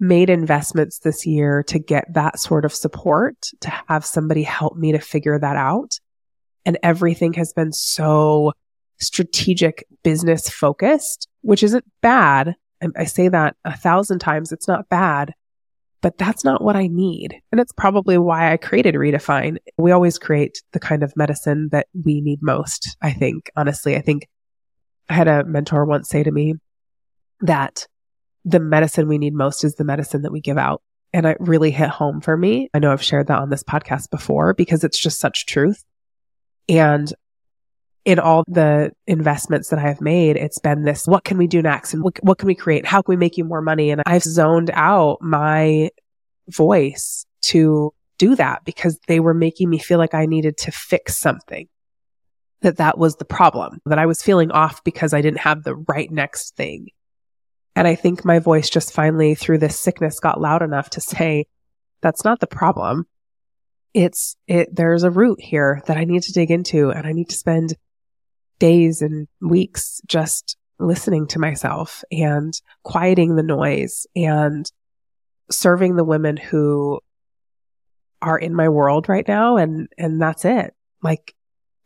made 0.00 0.30
investments 0.30 0.98
this 0.98 1.26
year 1.26 1.62
to 1.62 1.78
get 1.78 2.12
that 2.12 2.38
sort 2.38 2.64
of 2.64 2.74
support, 2.74 3.36
to 3.60 3.70
have 3.88 4.04
somebody 4.04 4.42
help 4.42 4.76
me 4.76 4.92
to 4.92 4.98
figure 4.98 5.38
that 5.38 5.56
out. 5.56 5.98
And 6.66 6.78
everything 6.82 7.34
has 7.34 7.52
been 7.52 7.72
so 7.72 8.52
strategic 9.00 9.84
business 10.02 10.48
focused, 10.48 11.28
which 11.42 11.62
isn't 11.62 11.84
bad. 12.00 12.56
I 12.96 13.04
say 13.04 13.28
that 13.28 13.56
a 13.64 13.76
thousand 13.76 14.18
times. 14.18 14.50
It's 14.50 14.66
not 14.66 14.88
bad, 14.88 15.34
but 16.02 16.18
that's 16.18 16.44
not 16.44 16.62
what 16.62 16.76
I 16.76 16.88
need. 16.88 17.40
And 17.52 17.60
it's 17.60 17.72
probably 17.72 18.18
why 18.18 18.52
I 18.52 18.56
created 18.56 18.96
Redefine. 18.96 19.56
We 19.78 19.92
always 19.92 20.18
create 20.18 20.60
the 20.72 20.80
kind 20.80 21.02
of 21.02 21.16
medicine 21.16 21.68
that 21.70 21.86
we 22.04 22.20
need 22.20 22.40
most. 22.42 22.96
I 23.00 23.12
think, 23.12 23.50
honestly, 23.56 23.96
I 23.96 24.02
think 24.02 24.28
I 25.08 25.14
had 25.14 25.28
a 25.28 25.44
mentor 25.44 25.84
once 25.84 26.08
say 26.08 26.24
to 26.24 26.30
me 26.30 26.54
that 27.40 27.86
the 28.44 28.60
medicine 28.60 29.08
we 29.08 29.18
need 29.18 29.32
most 29.32 29.62
is 29.64 29.76
the 29.76 29.84
medicine 29.84 30.22
that 30.22 30.32
we 30.32 30.40
give 30.40 30.58
out. 30.58 30.82
And 31.14 31.24
it 31.24 31.36
really 31.38 31.70
hit 31.70 31.88
home 31.88 32.20
for 32.20 32.36
me. 32.36 32.68
I 32.74 32.80
know 32.80 32.90
I've 32.90 33.02
shared 33.02 33.28
that 33.28 33.38
on 33.38 33.50
this 33.50 33.62
podcast 33.62 34.10
before 34.10 34.54
because 34.54 34.82
it's 34.82 34.98
just 34.98 35.20
such 35.20 35.46
truth. 35.46 35.84
And 36.68 37.12
in 38.04 38.18
all 38.18 38.44
the 38.48 38.92
investments 39.06 39.68
that 39.68 39.78
I've 39.78 40.00
made, 40.00 40.36
it's 40.36 40.58
been 40.58 40.82
this, 40.82 41.06
what 41.06 41.24
can 41.24 41.38
we 41.38 41.46
do 41.46 41.62
next? 41.62 41.94
And 41.94 42.02
what, 42.02 42.22
what 42.22 42.38
can 42.38 42.48
we 42.48 42.54
create? 42.54 42.84
How 42.84 43.00
can 43.02 43.12
we 43.12 43.16
make 43.16 43.36
you 43.36 43.44
more 43.44 43.62
money? 43.62 43.90
And 43.90 44.02
I've 44.06 44.24
zoned 44.24 44.70
out 44.74 45.18
my 45.20 45.90
voice 46.48 47.24
to 47.42 47.94
do 48.18 48.34
that 48.36 48.64
because 48.64 48.98
they 49.06 49.20
were 49.20 49.34
making 49.34 49.70
me 49.70 49.78
feel 49.78 49.98
like 49.98 50.14
I 50.14 50.26
needed 50.26 50.56
to 50.58 50.72
fix 50.72 51.16
something. 51.16 51.68
That 52.62 52.76
that 52.76 52.96
was 52.96 53.16
the 53.16 53.24
problem, 53.24 53.80
that 53.86 53.98
I 53.98 54.06
was 54.06 54.22
feeling 54.22 54.52
off 54.52 54.84
because 54.84 55.12
I 55.12 55.20
didn't 55.20 55.40
have 55.40 55.64
the 55.64 55.74
right 55.74 56.10
next 56.10 56.56
thing. 56.56 56.88
And 57.74 57.88
I 57.88 57.94
think 57.94 58.24
my 58.24 58.38
voice 58.38 58.70
just 58.70 58.92
finally 58.92 59.34
through 59.34 59.58
this 59.58 59.80
sickness 59.80 60.20
got 60.20 60.40
loud 60.40 60.62
enough 60.62 60.90
to 60.90 61.00
say, 61.00 61.46
that's 62.02 62.24
not 62.24 62.40
the 62.40 62.46
problem. 62.46 63.06
It's 63.94 64.36
it, 64.46 64.74
there's 64.74 65.02
a 65.02 65.10
root 65.10 65.40
here 65.40 65.82
that 65.86 65.96
I 65.96 66.04
need 66.04 66.22
to 66.22 66.32
dig 66.32 66.50
into 66.50 66.90
and 66.90 67.06
I 67.06 67.12
need 67.12 67.30
to 67.30 67.36
spend 67.36 67.74
days 68.58 69.02
and 69.02 69.28
weeks 69.40 70.00
just 70.06 70.56
listening 70.78 71.26
to 71.28 71.38
myself 71.38 72.02
and 72.10 72.60
quieting 72.82 73.36
the 73.36 73.42
noise 73.42 74.06
and 74.16 74.70
serving 75.50 75.96
the 75.96 76.04
women 76.04 76.36
who 76.36 77.00
are 78.20 78.38
in 78.38 78.54
my 78.54 78.68
world 78.68 79.08
right 79.08 79.26
now. 79.26 79.56
And 79.56 79.88
and 79.98 80.20
that's 80.20 80.44
it. 80.44 80.74
Like 81.02 81.34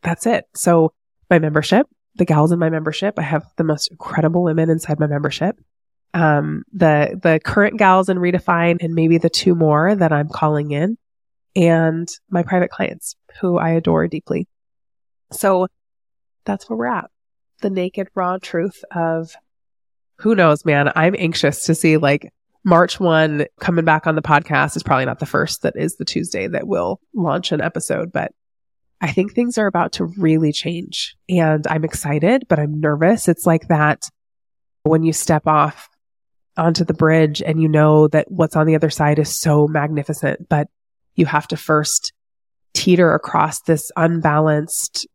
that's 0.02 0.26
it. 0.26 0.44
So 0.54 0.92
my 1.30 1.38
membership 1.38 1.86
the 2.16 2.24
gals 2.24 2.52
in 2.52 2.58
my 2.58 2.70
membership 2.70 3.18
i 3.18 3.22
have 3.22 3.44
the 3.56 3.64
most 3.64 3.90
incredible 3.90 4.42
women 4.42 4.70
inside 4.70 4.98
my 4.98 5.06
membership. 5.06 5.56
Um, 6.14 6.64
the 6.72 7.18
the 7.22 7.40
current 7.44 7.78
gals 7.78 8.08
in 8.08 8.16
Redefine 8.16 8.78
and 8.80 8.94
maybe 8.94 9.18
the 9.18 9.28
two 9.28 9.54
more 9.54 9.94
that 9.94 10.12
I'm 10.12 10.30
calling 10.30 10.70
in, 10.70 10.96
and 11.54 12.08
my 12.30 12.42
private 12.42 12.70
clients 12.70 13.16
who 13.40 13.58
I 13.58 13.70
adore 13.70 14.08
deeply. 14.08 14.48
So 15.32 15.66
that's 16.46 16.68
where 16.70 16.76
we're 16.78 16.86
at. 16.86 17.10
The 17.60 17.70
naked 17.70 18.08
raw 18.14 18.38
truth 18.40 18.84
of 18.94 19.34
who 20.18 20.34
knows, 20.34 20.64
man. 20.64 20.90
I'm 20.96 21.14
anxious 21.18 21.64
to 21.66 21.74
see 21.74 21.98
like 21.98 22.32
March 22.64 22.98
1 22.98 23.46
coming 23.60 23.84
back 23.84 24.06
on 24.06 24.14
the 24.14 24.22
podcast 24.22 24.76
is 24.76 24.82
probably 24.82 25.04
not 25.04 25.18
the 25.18 25.26
first 25.26 25.62
that 25.62 25.76
is 25.76 25.96
the 25.96 26.04
Tuesday 26.04 26.46
that 26.46 26.66
will 26.66 27.00
launch 27.14 27.52
an 27.52 27.60
episode, 27.60 28.12
but 28.12 28.32
I 29.00 29.12
think 29.12 29.32
things 29.34 29.58
are 29.58 29.66
about 29.66 29.92
to 29.92 30.06
really 30.06 30.52
change 30.52 31.16
and 31.28 31.66
I'm 31.66 31.84
excited, 31.84 32.46
but 32.48 32.58
I'm 32.58 32.80
nervous. 32.80 33.28
It's 33.28 33.46
like 33.46 33.68
that 33.68 34.08
when 34.84 35.02
you 35.02 35.12
step 35.12 35.46
off 35.46 35.88
onto 36.56 36.84
the 36.84 36.94
bridge 36.94 37.42
and 37.42 37.60
you 37.60 37.68
know 37.68 38.08
that 38.08 38.30
what's 38.30 38.56
on 38.56 38.66
the 38.66 38.74
other 38.74 38.90
side 38.90 39.18
is 39.18 39.38
so 39.38 39.68
magnificent, 39.68 40.48
but 40.48 40.68
you 41.14 41.26
have 41.26 41.46
to 41.48 41.56
first 41.56 42.12
teeter 42.72 43.12
across 43.12 43.60
this 43.62 43.90
unbalanced, 43.96 45.06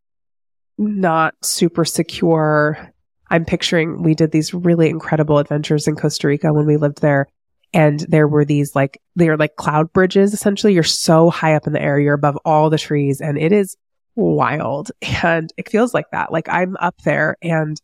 not 0.78 1.34
super 1.42 1.84
secure. 1.84 2.92
I'm 3.30 3.44
picturing 3.44 4.02
we 4.02 4.14
did 4.14 4.30
these 4.30 4.52
really 4.52 4.88
incredible 4.88 5.38
adventures 5.38 5.88
in 5.88 5.96
Costa 5.96 6.26
Rica 6.26 6.52
when 6.52 6.66
we 6.66 6.76
lived 6.76 7.00
there. 7.00 7.26
And 7.74 8.00
there 8.00 8.28
were 8.28 8.44
these 8.44 8.74
like, 8.74 9.00
they 9.16 9.28
are 9.28 9.36
like 9.36 9.56
cloud 9.56 9.92
bridges 9.92 10.34
essentially. 10.34 10.74
You're 10.74 10.82
so 10.82 11.30
high 11.30 11.54
up 11.54 11.66
in 11.66 11.72
the 11.72 11.80
air, 11.80 11.98
you're 11.98 12.14
above 12.14 12.38
all 12.44 12.68
the 12.68 12.78
trees, 12.78 13.20
and 13.20 13.38
it 13.38 13.52
is 13.52 13.76
wild. 14.14 14.90
And 15.22 15.52
it 15.56 15.70
feels 15.70 15.94
like 15.94 16.10
that. 16.12 16.32
Like 16.32 16.48
I'm 16.48 16.76
up 16.76 16.96
there 17.04 17.36
and 17.40 17.80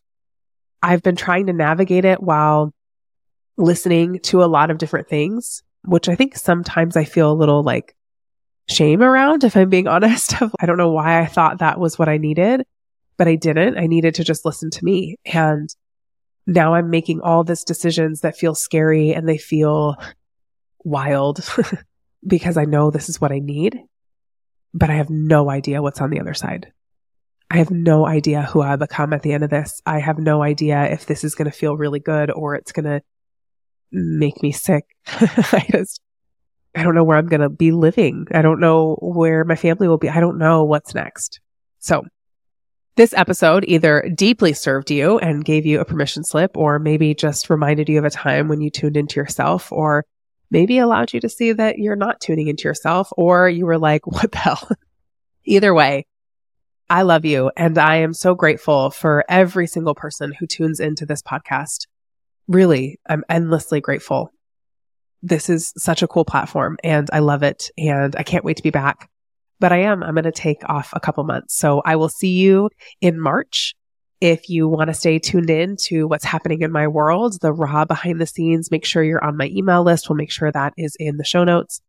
I've 0.81 1.03
been 1.03 1.15
trying 1.15 1.47
to 1.47 1.53
navigate 1.53 2.05
it 2.05 2.21
while 2.21 2.73
listening 3.57 4.19
to 4.19 4.43
a 4.43 4.45
lot 4.45 4.71
of 4.71 4.77
different 4.77 5.09
things, 5.09 5.63
which 5.83 6.07
I 6.07 6.15
think 6.15 6.37
sometimes 6.37 6.95
I 6.95 7.03
feel 7.03 7.31
a 7.31 7.33
little 7.33 7.63
like 7.63 7.95
shame 8.67 9.01
around, 9.01 9.43
if 9.43 9.57
I'm 9.57 9.69
being 9.69 9.87
honest. 9.89 10.41
I 10.41 10.65
don't 10.65 10.77
know 10.77 10.91
why 10.91 11.19
I 11.19 11.25
thought 11.25 11.59
that 11.59 11.79
was 11.79 11.99
what 11.99 12.09
I 12.09 12.17
needed, 12.17 12.65
but 13.19 13.27
I 13.27 13.35
didn't. 13.35 13.77
I 13.77 13.85
needed 13.85 14.15
to 14.15 14.23
just 14.23 14.45
listen 14.45 14.71
to 14.71 14.85
me. 14.85 15.17
And 15.25 15.69
now 16.47 16.73
I'm 16.73 16.89
making 16.89 17.19
all 17.19 17.43
these 17.43 17.65
decisions 17.65 18.21
that 18.21 18.37
feel 18.37 18.55
scary 18.55 19.11
and 19.11 19.27
they 19.27 19.37
feel 19.37 19.97
wild 20.85 21.45
because 22.25 22.55
I 22.55 22.63
know 22.63 22.89
this 22.89 23.09
is 23.09 23.19
what 23.19 23.33
I 23.33 23.39
need, 23.39 23.77
but 24.73 24.89
I 24.89 24.93
have 24.93 25.09
no 25.09 25.49
idea 25.49 25.81
what's 25.81 25.99
on 25.99 26.11
the 26.11 26.21
other 26.21 26.33
side. 26.33 26.71
I 27.51 27.57
have 27.57 27.71
no 27.71 28.07
idea 28.07 28.43
who 28.43 28.61
I 28.61 28.77
become 28.77 29.11
at 29.11 29.21
the 29.21 29.33
end 29.33 29.43
of 29.43 29.49
this. 29.49 29.81
I 29.85 29.99
have 29.99 30.17
no 30.17 30.41
idea 30.41 30.85
if 30.85 31.05
this 31.05 31.25
is 31.25 31.35
going 31.35 31.51
to 31.51 31.57
feel 31.57 31.75
really 31.75 31.99
good 31.99 32.31
or 32.31 32.55
it's 32.55 32.71
going 32.71 32.85
to 32.85 33.01
make 33.91 34.41
me 34.41 34.53
sick. 34.53 34.85
I 35.07 35.65
just, 35.69 35.99
I 36.73 36.83
don't 36.83 36.95
know 36.95 37.03
where 37.03 37.17
I'm 37.17 37.27
going 37.27 37.41
to 37.41 37.49
be 37.49 37.71
living. 37.73 38.27
I 38.31 38.41
don't 38.41 38.61
know 38.61 38.97
where 39.01 39.43
my 39.43 39.57
family 39.57 39.89
will 39.89 39.97
be. 39.97 40.07
I 40.07 40.21
don't 40.21 40.37
know 40.37 40.63
what's 40.63 40.95
next. 40.95 41.41
So 41.79 42.05
this 42.95 43.13
episode 43.13 43.63
either 43.67 44.09
deeply 44.13 44.53
served 44.53 44.91
you 44.91 45.19
and 45.19 45.45
gave 45.45 45.65
you 45.65 45.79
a 45.79 45.85
permission 45.85 46.23
slip, 46.23 46.57
or 46.57 46.79
maybe 46.79 47.15
just 47.15 47.49
reminded 47.49 47.87
you 47.87 47.99
of 47.99 48.05
a 48.05 48.09
time 48.09 48.47
when 48.47 48.61
you 48.61 48.69
tuned 48.69 48.97
into 48.97 49.19
yourself, 49.19 49.71
or 49.71 50.05
maybe 50.51 50.79
allowed 50.79 51.13
you 51.13 51.19
to 51.21 51.29
see 51.29 51.53
that 51.53 51.77
you're 51.77 51.95
not 51.95 52.19
tuning 52.19 52.47
into 52.47 52.67
yourself, 52.67 53.09
or 53.15 53.47
you 53.47 53.65
were 53.65 53.77
like, 53.77 54.05
what 54.07 54.31
the 54.31 54.37
hell? 54.37 54.69
Either 55.45 55.73
way, 55.73 56.05
I 56.89 57.03
love 57.03 57.23
you. 57.23 57.51
And 57.55 57.77
I 57.77 57.97
am 57.97 58.13
so 58.13 58.33
grateful 58.33 58.89
for 58.89 59.23
every 59.29 59.67
single 59.67 59.93
person 59.93 60.33
who 60.37 60.47
tunes 60.47 60.79
into 60.79 61.05
this 61.05 61.21
podcast. 61.21 61.87
Really, 62.47 62.99
I'm 63.07 63.23
endlessly 63.29 63.79
grateful. 63.79 64.33
This 65.21 65.49
is 65.49 65.71
such 65.77 66.01
a 66.01 66.07
cool 66.07 66.25
platform 66.25 66.77
and 66.83 67.09
I 67.13 67.19
love 67.19 67.43
it. 67.43 67.69
And 67.77 68.15
I 68.15 68.23
can't 68.23 68.43
wait 68.43 68.57
to 68.57 68.63
be 68.63 68.71
back. 68.71 69.08
But 69.59 69.71
I 69.71 69.79
am, 69.79 70.03
I'm 70.03 70.15
going 70.15 70.23
to 70.23 70.31
take 70.31 70.67
off 70.69 70.91
a 70.93 70.99
couple 70.99 71.23
months. 71.23 71.55
So 71.55 71.81
I 71.85 71.95
will 71.95 72.09
see 72.09 72.37
you 72.37 72.69
in 73.01 73.19
March. 73.19 73.75
If 74.21 74.49
you 74.49 74.67
want 74.67 74.89
to 74.89 74.93
stay 74.93 75.17
tuned 75.19 75.49
in 75.49 75.77
to 75.83 76.05
what's 76.07 76.25
happening 76.25 76.61
in 76.61 76.71
my 76.71 76.87
world, 76.87 77.39
the 77.41 77.53
raw 77.53 77.85
behind 77.85 78.19
the 78.19 78.25
scenes, 78.25 78.71
make 78.71 78.85
sure 78.85 79.03
you're 79.03 79.23
on 79.23 79.37
my 79.37 79.47
email 79.47 79.83
list. 79.83 80.09
We'll 80.09 80.17
make 80.17 80.31
sure 80.31 80.51
that 80.51 80.73
is 80.75 80.95
in 80.99 81.17
the 81.17 81.23
show 81.23 81.45
notes. 81.45 81.81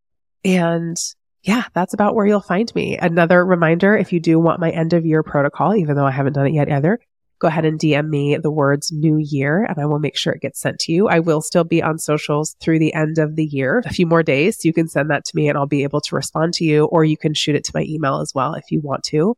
And 0.45 0.97
yeah, 1.43 1.65
that's 1.75 1.95
about 1.95 2.15
where 2.15 2.27
you'll 2.27 2.41
find 2.41 2.73
me. 2.75 2.99
Another 2.99 3.45
reminder 3.45 3.97
if 3.97 4.13
you 4.13 4.21
do 4.21 4.39
want 4.39 4.61
my 4.61 4.71
end 4.71 4.93
of 4.93 5.07
year 5.07 5.23
protocol, 5.23 5.75
even 5.75 5.97
though 5.97 6.07
I 6.07 6.11
haven't 6.11 6.35
done 6.35 6.47
it 6.47 6.53
yet 6.53 6.71
either, 6.71 7.01
go 7.41 7.49
ahead 7.49 7.65
and 7.65 7.81
DM 7.81 8.09
me 8.09 8.37
the 8.37 8.51
words 8.51 8.93
new 8.93 9.17
year 9.17 9.65
and 9.65 9.79
I 9.79 9.87
will 9.87 9.99
make 9.99 10.17
sure 10.17 10.33
it 10.33 10.43
gets 10.43 10.61
sent 10.61 10.79
to 10.81 10.93
you. 10.93 11.09
I 11.09 11.21
will 11.21 11.41
still 11.41 11.65
be 11.65 11.83
on 11.83 11.99
socials 11.99 12.55
through 12.61 12.79
the 12.79 12.93
end 12.93 13.19
of 13.19 13.35
the 13.35 13.47
year, 13.47 13.83
a 13.87 13.93
few 13.93 14.07
more 14.07 14.23
days. 14.23 14.57
So 14.57 14.67
you 14.67 14.75
can 14.75 14.89
send 14.89 15.11
that 15.11 15.25
to 15.25 15.33
me 15.35 15.49
and 15.49 15.57
I'll 15.57 15.67
be 15.67 15.83
able 15.83 16.03
to 16.03 16.15
respond 16.15 16.53
to 16.55 16.65
you, 16.65 16.85
or 16.85 17.03
you 17.03 17.17
can 17.17 17.33
shoot 17.33 17.57
it 17.57 17.65
to 17.65 17.73
my 17.75 17.83
email 17.83 18.21
as 18.21 18.35
well 18.35 18.55
if 18.55 18.71
you 18.71 18.81
want 18.83 19.05
to. 19.05 19.37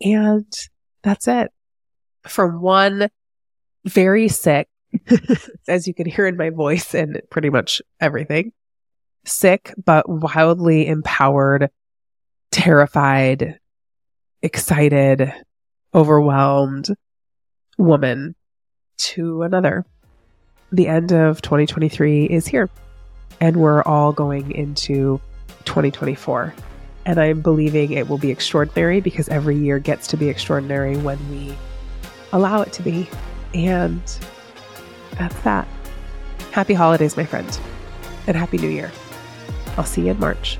And 0.00 0.50
that's 1.02 1.28
it. 1.28 1.50
From 2.26 2.62
one 2.62 3.10
very 3.84 4.28
sick, 4.28 4.68
as 5.68 5.86
you 5.86 5.92
can 5.92 6.06
hear 6.06 6.26
in 6.26 6.38
my 6.38 6.48
voice 6.48 6.94
and 6.94 7.20
pretty 7.30 7.50
much 7.50 7.82
everything, 8.00 8.52
sick, 9.26 9.74
but 9.84 10.08
wildly 10.08 10.86
empowered, 10.86 11.68
terrified, 12.50 13.58
excited, 14.42 15.32
overwhelmed 15.94 16.88
woman 17.76 18.34
to 18.98 19.42
another. 19.42 19.84
The 20.72 20.88
end 20.88 21.12
of 21.12 21.42
2023 21.42 22.26
is 22.26 22.46
here, 22.46 22.68
and 23.40 23.56
we're 23.56 23.82
all 23.82 24.12
going 24.12 24.50
into 24.52 25.20
2024. 25.64 26.54
And 27.04 27.20
I'm 27.20 27.40
believing 27.40 27.92
it 27.92 28.08
will 28.08 28.18
be 28.18 28.30
extraordinary 28.30 29.00
because 29.00 29.28
every 29.28 29.56
year 29.56 29.78
gets 29.78 30.08
to 30.08 30.16
be 30.16 30.28
extraordinary 30.28 30.96
when 30.96 31.18
we 31.30 31.56
allow 32.32 32.62
it 32.62 32.72
to 32.74 32.82
be. 32.82 33.08
And 33.54 34.02
that's 35.12 35.38
that. 35.42 35.68
Happy 36.50 36.74
holidays, 36.74 37.16
my 37.16 37.24
friend, 37.24 37.60
and 38.26 38.36
Happy 38.36 38.58
New 38.58 38.68
Year. 38.68 38.90
I'll 39.76 39.84
see 39.84 40.02
you 40.02 40.10
in 40.10 40.18
March. 40.18 40.58